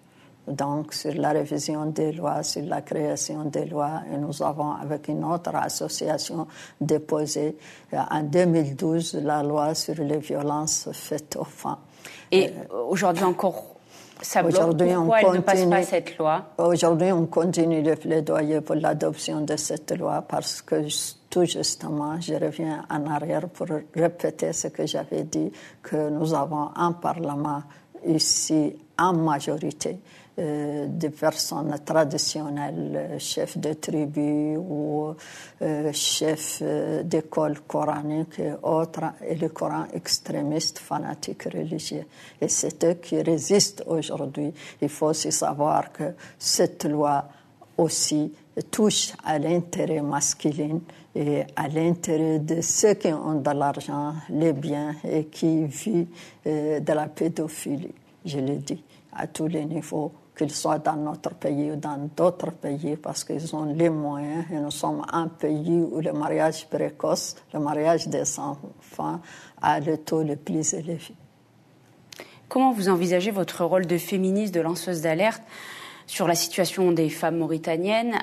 donc 0.46 0.92
sur 0.92 1.14
la 1.14 1.30
révision 1.30 1.86
des 1.86 2.12
lois, 2.12 2.42
sur 2.42 2.62
la 2.64 2.82
création 2.82 3.44
des 3.44 3.64
lois. 3.64 4.02
Et 4.12 4.16
nous 4.16 4.42
avons, 4.42 4.72
avec 4.72 5.08
une 5.08 5.24
autre 5.24 5.54
association, 5.54 6.46
déposé 6.80 7.56
euh, 7.92 7.98
en 8.10 8.22
2012 8.22 9.20
la 9.22 9.42
loi 9.42 9.74
sur 9.74 9.94
les 9.96 10.18
violences 10.18 10.88
faites 10.92 11.36
aux 11.36 11.44
femmes. 11.44 11.78
Et 12.30 12.50
aujourd'hui 12.88 13.24
encore, 13.24 13.74
ça 14.20 14.42
bloque. 14.42 14.76
Pourquoi 14.76 15.20
elle 15.20 15.32
ne 15.32 15.40
passe 15.40 15.64
pas 15.64 15.82
cette 15.82 16.18
loi? 16.18 16.44
Aujourd'hui, 16.58 17.12
on 17.12 17.26
continue 17.26 17.82
de 17.82 17.94
plaidoyer 17.94 18.60
pour 18.60 18.74
l'adoption 18.74 19.40
de 19.42 19.56
cette 19.56 19.96
loi 19.96 20.22
parce 20.22 20.62
que 20.62 20.82
tout 21.30 21.44
justement, 21.44 22.20
je 22.20 22.34
reviens 22.34 22.84
en 22.90 23.06
arrière 23.06 23.48
pour 23.48 23.66
répéter 23.94 24.52
ce 24.52 24.68
que 24.68 24.86
j'avais 24.86 25.24
dit, 25.24 25.50
que 25.82 26.08
nous 26.10 26.32
avons 26.34 26.70
un 26.76 26.92
Parlement 26.92 27.62
ici 28.06 28.76
en 28.98 29.12
majorité 29.14 29.98
euh, 30.36 30.86
des 30.88 31.10
personnes 31.10 31.78
traditionnelles, 31.84 33.18
chefs 33.20 33.56
de 33.56 33.74
tribu 33.74 34.56
ou 34.56 35.14
euh, 35.62 35.92
chefs 35.92 36.58
euh, 36.60 37.04
d'école 37.04 37.60
coranique 37.60 38.40
et 38.40 38.52
autres, 38.64 39.12
et 39.24 39.36
le 39.36 39.50
Coran 39.50 39.84
extrémiste, 39.92 40.80
fanatique, 40.80 41.44
religieux. 41.44 42.04
Et 42.40 42.48
c'est 42.48 42.82
eux 42.82 42.94
qui 42.94 43.22
résistent 43.22 43.84
aujourd'hui. 43.86 44.52
Il 44.82 44.88
faut 44.88 45.06
aussi 45.06 45.30
savoir 45.30 45.92
que 45.92 46.14
cette 46.36 46.84
loi 46.86 47.28
aussi 47.78 48.32
touche 48.72 49.12
à 49.24 49.38
l'intérêt 49.38 50.00
masculin 50.00 50.80
et 51.14 51.44
à 51.54 51.68
l'intérêt 51.68 52.40
de 52.40 52.60
ceux 52.60 52.94
qui 52.94 53.12
ont 53.12 53.40
de 53.40 53.50
l'argent, 53.50 54.14
les 54.30 54.52
biens 54.52 54.96
et 55.08 55.26
qui 55.26 55.64
vivent 55.66 56.08
de 56.44 56.92
la 56.92 57.06
pédophilie, 57.06 57.94
je 58.24 58.40
le 58.40 58.56
dis, 58.56 58.82
à 59.12 59.28
tous 59.28 59.46
les 59.46 59.64
niveaux 59.64 60.10
qu'ils 60.36 60.50
soient 60.50 60.78
dans 60.78 60.96
notre 60.96 61.34
pays 61.34 61.70
ou 61.70 61.76
dans 61.76 62.10
d'autres 62.16 62.50
pays, 62.50 62.96
parce 62.96 63.24
qu'ils 63.24 63.54
ont 63.54 63.64
les 63.64 63.88
moyens. 63.88 64.44
Et 64.52 64.56
nous 64.56 64.70
sommes 64.70 65.04
un 65.12 65.28
pays 65.28 65.80
où 65.90 66.00
le 66.00 66.12
mariage 66.12 66.66
précoce, 66.68 67.36
le 67.52 67.60
mariage 67.60 68.08
des 68.08 68.38
enfants, 68.38 69.20
a 69.62 69.80
le 69.80 69.98
taux 69.98 70.22
le 70.22 70.36
plus 70.36 70.74
élevé. 70.74 71.14
Comment 72.48 72.72
vous 72.72 72.88
envisagez 72.88 73.30
votre 73.30 73.64
rôle 73.64 73.86
de 73.86 73.98
féministe, 73.98 74.54
de 74.54 74.60
lanceuse 74.60 75.00
d'alerte 75.00 75.42
sur 76.06 76.28
la 76.28 76.34
situation 76.34 76.92
des 76.92 77.08
femmes 77.08 77.38
mauritaniennes, 77.38 78.18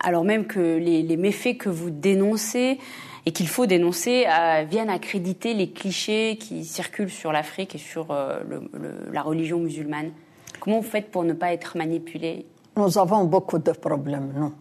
alors 0.00 0.24
même 0.24 0.46
que 0.46 0.76
les, 0.76 1.16
méfaits 1.16 1.56
que 1.56 1.70
vous 1.70 1.90
dénoncez 1.90 2.78
et 3.24 3.32
qu'il 3.32 3.48
faut 3.48 3.64
dénoncer 3.64 4.26
viennent 4.68 4.90
accréditer 4.90 5.54
les 5.54 5.70
clichés 5.70 6.36
qui 6.38 6.64
circulent 6.64 7.10
sur 7.10 7.32
l'Afrique 7.32 7.74
et 7.74 7.78
sur 7.78 8.10
euh, 8.10 8.42
la 9.10 9.22
religion 9.22 9.58
musulmane? 9.58 10.10
Comment 10.60 10.80
vous 10.80 10.88
faites 10.88 11.10
pour 11.10 11.24
ne 11.24 11.34
pas 11.34 11.52
être 11.52 11.76
manipulé? 11.76 12.46
Nous 12.76 12.98
avons 12.98 13.24
beaucoup 13.24 13.58
de 13.58 13.72
problèmes, 13.72 14.32
nous, 14.34 14.52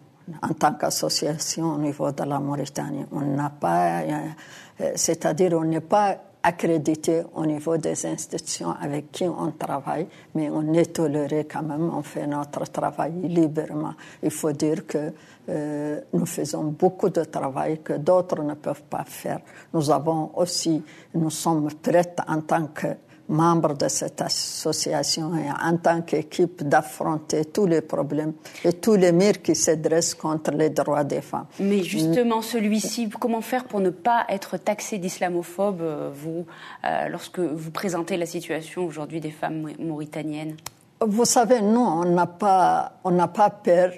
en 0.41 0.53
tant 0.53 0.73
qu'association 0.73 1.73
au 1.75 1.77
niveau 1.77 2.11
de 2.11 2.23
la 2.23 2.39
Mauritanie. 2.39 3.05
On 3.11 3.21
n'a 3.21 3.49
pas, 3.49 4.01
euh, 4.01 4.91
c'est-à-dire 4.95 5.53
on 5.53 5.63
n'est 5.63 5.81
pas 5.81 6.17
accrédité 6.43 7.23
au 7.35 7.45
niveau 7.45 7.77
des 7.77 8.05
institutions 8.05 8.75
avec 8.79 9.11
qui 9.11 9.23
on 9.23 9.51
travaille, 9.51 10.07
mais 10.35 10.49
on 10.49 10.73
est 10.73 10.93
toléré 10.93 11.45
quand 11.45 11.63
même, 11.63 11.89
on 11.93 12.03
fait 12.03 12.27
notre 12.27 12.65
travail 12.65 13.13
librement. 13.23 13.93
Il 14.21 14.29
faut 14.29 14.51
dire 14.51 14.85
que 14.85 15.13
euh, 15.49 16.01
nous 16.11 16.25
faisons 16.25 16.65
beaucoup 16.65 17.09
de 17.09 17.23
travail 17.23 17.79
que 17.81 17.93
d'autres 17.93 18.43
ne 18.43 18.55
peuvent 18.55 18.83
pas 18.83 19.05
faire. 19.05 19.39
Nous 19.73 19.89
avons 19.89 20.31
aussi, 20.35 20.83
nous 21.15 21.29
sommes 21.29 21.69
prêts 21.81 22.13
en 22.27 22.41
tant 22.41 22.67
que 22.67 22.87
membre 23.29 23.73
de 23.75 23.87
cette 23.87 24.21
association 24.21 25.33
et 25.35 25.49
en 25.49 25.77
tant 25.77 26.01
qu'équipe 26.01 26.63
d'affronter 26.63 27.45
tous 27.45 27.65
les 27.65 27.81
problèmes 27.81 28.33
et 28.63 28.73
tous 28.73 28.95
les 28.95 29.11
murs 29.11 29.41
qui 29.41 29.55
se 29.55 29.71
dressent 29.71 30.15
contre 30.15 30.51
les 30.51 30.69
droits 30.69 31.03
des 31.03 31.21
femmes. 31.21 31.45
Mais 31.59 31.83
justement, 31.83 32.41
celui-ci, 32.41 33.09
comment 33.09 33.41
faire 33.41 33.65
pour 33.65 33.79
ne 33.79 33.89
pas 33.89 34.25
être 34.29 34.57
taxé 34.57 34.97
d'islamophobe, 34.97 35.81
euh, 35.81 36.11
vous, 36.13 36.45
euh, 36.83 37.07
lorsque 37.09 37.39
vous 37.39 37.71
présentez 37.71 38.17
la 38.17 38.25
situation 38.25 38.85
aujourd'hui 38.85 39.21
des 39.21 39.31
femmes 39.31 39.71
mauritaniennes? 39.79 40.57
Vous 41.05 41.25
savez, 41.25 41.61
nous, 41.61 41.79
on 41.79 42.05
n'a 42.05 42.27
pas, 42.27 42.93
on 43.03 43.11
n'a 43.11 43.27
pas 43.27 43.49
peur 43.49 43.91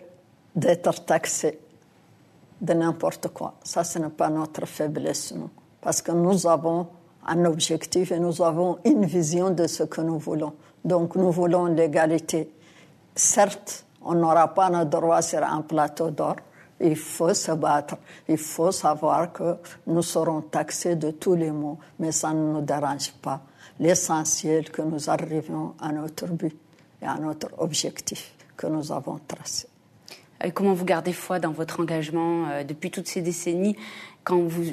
d'être 0.55 1.03
taxé 1.05 1.59
de 2.61 2.73
n'importe 2.73 3.27
quoi. 3.29 3.55
Ça, 3.63 3.83
ce 3.83 3.99
n'est 3.99 4.09
pas 4.09 4.29
notre 4.29 4.65
faiblesse, 4.65 5.33
nous. 5.35 5.49
Parce 5.81 6.01
que 6.01 6.11
nous 6.11 6.47
avons 6.47 6.88
un 7.25 7.45
objectif 7.45 8.11
et 8.11 8.19
nous 8.19 8.41
avons 8.41 8.77
une 8.85 9.05
vision 9.05 9.49
de 9.49 9.67
ce 9.67 9.83
que 9.83 10.01
nous 10.01 10.19
voulons. 10.19 10.53
Donc 10.83 11.15
nous 11.15 11.31
voulons 11.31 11.65
l'égalité. 11.65 12.51
Certes, 13.15 13.85
on 14.01 14.15
n'aura 14.15 14.53
pas 14.53 14.69
le 14.69 14.85
droit 14.85 15.21
sur 15.21 15.43
un 15.43 15.61
plateau 15.61 16.11
d'or. 16.11 16.35
Il 16.79 16.95
faut 16.95 17.33
se 17.33 17.51
battre. 17.53 17.97
Il 18.27 18.38
faut 18.38 18.71
savoir 18.71 19.31
que 19.31 19.55
nous 19.88 20.01
serons 20.01 20.41
taxés 20.41 20.95
de 20.95 21.11
tous 21.11 21.35
les 21.35 21.51
maux, 21.51 21.79
mais 21.99 22.11
ça 22.11 22.33
ne 22.33 22.53
nous 22.53 22.61
dérange 22.61 23.11
pas. 23.13 23.41
L'essentiel 23.79 24.69
que 24.69 24.81
nous 24.81 25.09
arrivions 25.09 25.73
à 25.79 25.91
notre 25.91 26.27
but 26.27 26.55
et 27.01 27.05
à 27.05 27.15
notre 27.15 27.49
objectif 27.57 28.35
que 28.55 28.67
nous 28.67 28.91
avons 28.91 29.19
tracé. 29.27 29.67
Et 30.45 30.51
comment 30.51 30.73
vous 30.73 30.86
gardez 30.86 31.12
foi 31.12 31.39
dans 31.39 31.51
votre 31.51 31.79
engagement 31.79 32.47
euh, 32.47 32.63
depuis 32.63 32.91
toutes 32.91 33.08
ces 33.08 33.21
décennies 33.21 33.75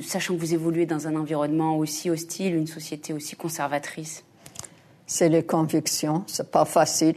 sachant 0.02 0.34
que 0.34 0.38
vous 0.38 0.54
évoluez 0.54 0.84
dans 0.84 1.08
un 1.08 1.16
environnement 1.16 1.76
aussi 1.78 2.10
hostile, 2.10 2.54
une 2.54 2.66
société 2.66 3.14
aussi 3.14 3.36
conservatrice? 3.36 4.22
C'est 5.06 5.30
les 5.30 5.44
convictions, 5.44 6.24
c'est 6.26 6.50
pas 6.50 6.66
facile. 6.66 7.16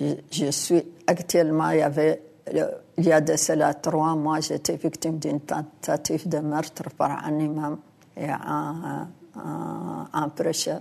Je, 0.00 0.50
suis 0.50 0.82
actuellement, 1.06 1.70
il 1.70 1.78
y 1.78 1.82
avait, 1.82 2.22
il 2.52 3.04
y 3.04 3.12
a 3.12 3.20
de 3.20 3.36
cela 3.36 3.74
trois 3.74 4.14
mois, 4.14 4.40
j'étais 4.40 4.76
victime 4.76 5.18
d'une 5.18 5.40
tentative 5.40 6.28
de 6.28 6.38
meurtre 6.38 6.84
par 6.96 7.24
un 7.24 7.38
imam 7.38 7.78
et 8.16 8.28
un, 8.28 9.08
un, 10.12 10.28
prêcheur. 10.30 10.80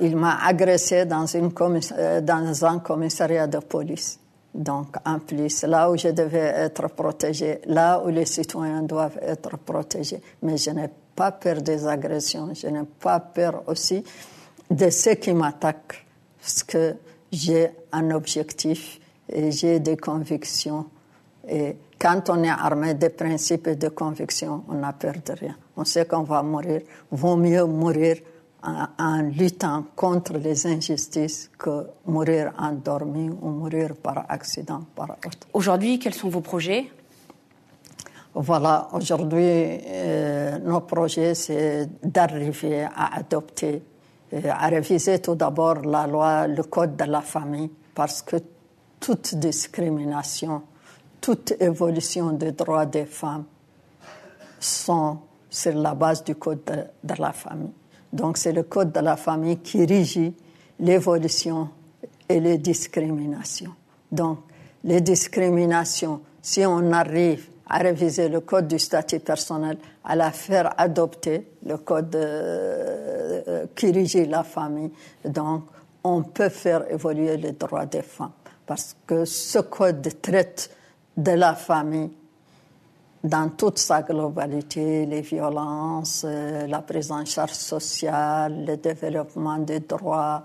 Il 0.00 0.16
m'a 0.16 0.38
agressé 0.44 1.04
dans, 1.04 1.26
une 1.26 1.50
dans 1.50 2.64
un 2.64 2.78
commissariat 2.78 3.46
de 3.46 3.58
police. 3.58 4.20
Donc, 4.56 4.96
en 5.04 5.18
plus, 5.18 5.64
là 5.64 5.90
où 5.90 5.98
je 5.98 6.08
devais 6.08 6.38
être 6.38 6.88
protégée, 6.88 7.60
là 7.66 8.02
où 8.02 8.08
les 8.08 8.24
citoyens 8.24 8.82
doivent 8.82 9.18
être 9.20 9.58
protégés. 9.58 10.22
Mais 10.42 10.56
je 10.56 10.70
n'ai 10.70 10.88
pas 11.14 11.30
peur 11.32 11.60
des 11.60 11.86
agressions, 11.86 12.48
je 12.54 12.66
n'ai 12.68 12.84
pas 12.98 13.20
peur 13.20 13.62
aussi 13.66 14.02
de 14.70 14.88
ceux 14.88 15.14
qui 15.14 15.34
m'attaquent, 15.34 16.06
parce 16.40 16.62
que 16.62 16.94
j'ai 17.30 17.70
un 17.92 18.10
objectif 18.12 18.98
et 19.28 19.50
j'ai 19.52 19.78
des 19.78 19.98
convictions. 19.98 20.86
Et 21.48 21.76
quand 21.98 22.30
on 22.30 22.42
est 22.42 22.48
armé 22.48 22.94
de 22.94 23.08
principes 23.08 23.66
et 23.68 23.76
de 23.76 23.88
convictions, 23.88 24.64
on 24.68 24.74
n'a 24.74 24.94
peur 24.94 25.14
de 25.24 25.32
rien. 25.32 25.56
On 25.76 25.84
sait 25.84 26.06
qu'on 26.06 26.22
va 26.22 26.42
mourir. 26.42 26.80
Vaut 27.10 27.36
mieux 27.36 27.64
mourir 27.64 28.16
en, 28.62 29.22
luttant 29.22 29.84
contre 29.94 30.34
les 30.38 30.66
injustices 30.66 31.50
que 31.58 31.86
mourir 32.06 32.52
endormi 32.58 33.30
ou 33.30 33.50
mourir 33.50 33.94
par 33.96 34.24
accident. 34.28 34.80
Par 34.94 35.10
autre. 35.10 35.46
Aujourd'hui, 35.52 35.98
quels 35.98 36.14
sont 36.14 36.28
vos 36.28 36.40
projets? 36.40 36.90
Voilà, 38.34 38.88
aujourd'hui, 38.92 39.42
euh, 39.42 40.58
nos 40.58 40.80
projets, 40.80 41.34
c'est 41.34 41.88
d'arriver 42.02 42.82
à 42.82 43.16
adopter, 43.16 43.82
euh, 44.34 44.40
à 44.50 44.66
réviser 44.68 45.20
tout 45.20 45.34
d'abord 45.34 45.76
la 45.76 46.06
loi, 46.06 46.46
le 46.46 46.62
code 46.64 46.96
de 46.96 47.04
la 47.04 47.22
famille, 47.22 47.70
parce 47.94 48.20
que 48.20 48.36
toute 49.00 49.36
discrimination, 49.36 50.62
toute 51.20 51.54
évolution 51.60 52.32
des 52.32 52.52
droits 52.52 52.84
des 52.84 53.06
femmes 53.06 53.44
sont 54.60 55.18
sur 55.48 55.74
la 55.74 55.94
base 55.94 56.22
du 56.22 56.34
code 56.34 56.90
de 57.02 57.14
la 57.18 57.32
famille. 57.32 57.72
Donc 58.16 58.38
c'est 58.38 58.52
le 58.52 58.62
code 58.62 58.92
de 58.92 59.00
la 59.00 59.16
famille 59.16 59.58
qui 59.58 59.84
régit 59.84 60.34
l'évolution 60.80 61.68
et 62.28 62.40
les 62.40 62.58
discriminations. 62.58 63.74
Donc 64.10 64.38
les 64.84 65.00
discriminations, 65.00 66.22
si 66.40 66.64
on 66.64 66.92
arrive 66.92 67.46
à 67.68 67.78
réviser 67.78 68.28
le 68.28 68.40
code 68.40 68.68
du 68.68 68.78
statut 68.78 69.20
personnel, 69.20 69.76
à 70.04 70.16
la 70.16 70.30
faire 70.30 70.72
adopter, 70.80 71.46
le 71.64 71.76
code 71.76 72.14
euh, 72.16 73.66
qui 73.74 73.90
régit 73.90 74.26
la 74.26 74.44
famille, 74.44 74.90
donc 75.24 75.64
on 76.02 76.22
peut 76.22 76.48
faire 76.48 76.90
évoluer 76.90 77.36
les 77.36 77.52
droits 77.52 77.86
des 77.86 78.02
femmes. 78.02 78.32
Parce 78.64 78.96
que 79.06 79.24
ce 79.24 79.58
code 79.58 80.08
traite 80.22 80.70
de 81.16 81.32
la 81.32 81.54
famille 81.54 82.10
dans 83.26 83.50
toute 83.50 83.78
sa 83.78 84.02
globalité, 84.02 85.04
les 85.06 85.20
violences, 85.20 86.24
euh, 86.24 86.66
la 86.66 86.80
prise 86.80 87.10
en 87.10 87.24
charge 87.24 87.52
sociale, 87.52 88.64
le 88.66 88.76
développement 88.76 89.58
des 89.58 89.80
droits, 89.80 90.44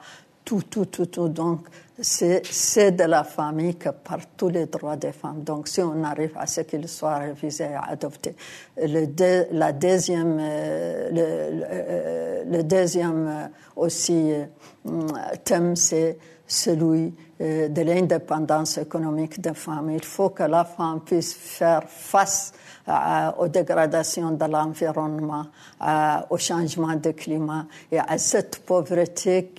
tout, 0.51 0.63
tout, 0.63 0.85
tout, 0.85 1.05
tout. 1.05 1.29
Donc, 1.29 1.67
c'est 2.01 2.91
de 2.91 3.03
la 3.05 3.23
famille 3.23 3.75
que 3.75 3.89
par 3.89 4.19
tous 4.35 4.49
les 4.49 4.65
droits 4.65 4.97
des 4.97 5.13
femmes. 5.13 5.43
Donc, 5.43 5.69
si 5.69 5.81
on 5.81 6.03
arrive 6.03 6.33
à 6.35 6.45
ce 6.45 6.61
qu'ils 6.61 6.89
soient 6.89 7.19
révisés 7.19 7.69
et 7.71 7.91
adoptés. 7.91 8.35
Le, 8.75 9.45
la 9.53 9.71
deuxième, 9.71 10.37
euh, 10.41 11.09
euh, 11.13 12.43
le, 12.49 12.63
deuxième 12.63 13.49
aussi 13.77 14.33
thème, 15.45 15.77
c'est 15.77 16.17
celui 16.45 17.13
de 17.39 17.81
l'indépendance 17.81 18.77
économique 18.77 19.39
des 19.39 19.53
femmes. 19.53 19.91
Il 19.91 20.03
faut 20.03 20.31
que 20.31 20.43
la 20.43 20.65
femme 20.65 20.99
puisse 20.99 21.33
faire 21.33 21.83
face 21.87 22.51
aux 23.39 23.47
dégradations 23.47 24.31
de 24.31 24.45
l'environnement, 24.45 25.45
au 26.29 26.37
changement 26.37 26.95
de 26.95 27.11
climat 27.11 27.65
et 27.91 27.99
à 27.99 28.17
cette 28.17 28.65
pauvreté 28.65 29.53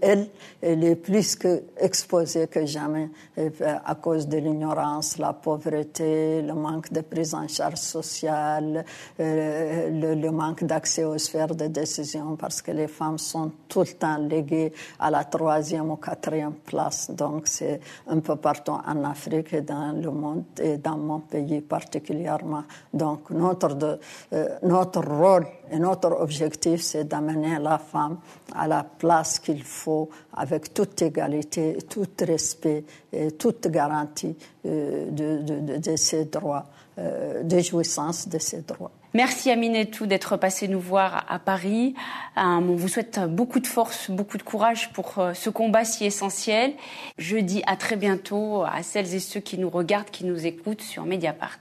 elle, 0.00 0.28
elle 0.62 0.84
est 0.84 0.96
plus 0.96 1.36
que 1.36 1.62
exposée 1.78 2.46
que 2.46 2.66
jamais 2.66 3.08
euh, 3.38 3.50
à 3.84 3.94
cause 3.94 4.26
de 4.26 4.38
l'ignorance, 4.38 5.18
la 5.18 5.32
pauvreté, 5.32 6.42
le 6.42 6.54
manque 6.54 6.92
de 6.92 7.00
prise 7.00 7.34
en 7.34 7.46
charge 7.48 7.78
sociale, 7.78 8.84
euh, 9.20 10.14
le, 10.14 10.30
manque 10.30 10.64
d'accès 10.64 11.04
aux 11.04 11.18
sphères 11.18 11.54
de 11.54 11.66
décision 11.66 12.36
parce 12.36 12.62
que 12.62 12.72
les 12.72 12.88
femmes 12.88 13.18
sont 13.18 13.52
tout 13.68 13.80
le 13.80 13.94
temps 13.94 14.18
léguées 14.18 14.72
à 14.98 15.10
la 15.10 15.24
troisième 15.24 15.90
ou 15.90 15.96
quatrième 15.96 16.54
place. 16.54 17.10
Donc 17.10 17.46
c'est 17.46 17.80
un 18.06 18.20
peu 18.20 18.36
partout 18.36 18.72
en 18.86 19.04
Afrique 19.04 19.52
et 19.54 19.62
dans 19.62 19.92
le 19.92 20.10
monde 20.10 20.44
et 20.60 20.76
dans 20.78 20.96
mon 20.96 21.20
pays 21.20 21.60
particulièrement. 21.60 22.64
Donc 22.92 23.30
notre, 23.30 23.98
euh, 24.32 24.48
notre 24.62 25.00
rôle 25.00 25.46
notre 25.72 26.20
objectif, 26.20 26.80
c'est 26.80 27.04
d'amener 27.04 27.58
la 27.60 27.78
femme 27.78 28.18
à 28.54 28.66
la 28.66 28.84
place 28.84 29.38
qu'il 29.38 29.62
faut 29.62 30.10
avec 30.34 30.72
toute 30.72 31.00
égalité, 31.02 31.78
tout 31.88 32.06
respect 32.20 32.84
et 33.12 33.32
toute 33.32 33.68
garantie 33.68 34.36
euh, 34.64 35.10
de, 35.10 35.96
ses 35.96 36.26
droits, 36.26 36.66
euh, 36.98 37.42
de 37.42 37.58
jouissance 37.60 38.28
de 38.28 38.38
ses 38.38 38.62
droits. 38.62 38.90
Merci 39.14 39.50
Aminetou 39.50 40.06
d'être 40.06 40.36
passé 40.36 40.68
nous 40.68 40.80
voir 40.80 41.24
à 41.28 41.38
Paris. 41.38 41.94
Euh, 42.36 42.40
on 42.42 42.76
vous 42.76 42.88
souhaite 42.88 43.18
beaucoup 43.20 43.60
de 43.60 43.66
force, 43.66 44.10
beaucoup 44.10 44.36
de 44.36 44.42
courage 44.42 44.92
pour 44.92 45.14
ce 45.32 45.48
combat 45.48 45.84
si 45.84 46.04
essentiel. 46.04 46.74
Je 47.16 47.38
dis 47.38 47.62
à 47.66 47.76
très 47.76 47.96
bientôt 47.96 48.62
à 48.62 48.82
celles 48.82 49.14
et 49.14 49.20
ceux 49.20 49.40
qui 49.40 49.56
nous 49.58 49.70
regardent, 49.70 50.10
qui 50.10 50.24
nous 50.24 50.46
écoutent 50.46 50.82
sur 50.82 51.04
Mediapart. 51.04 51.58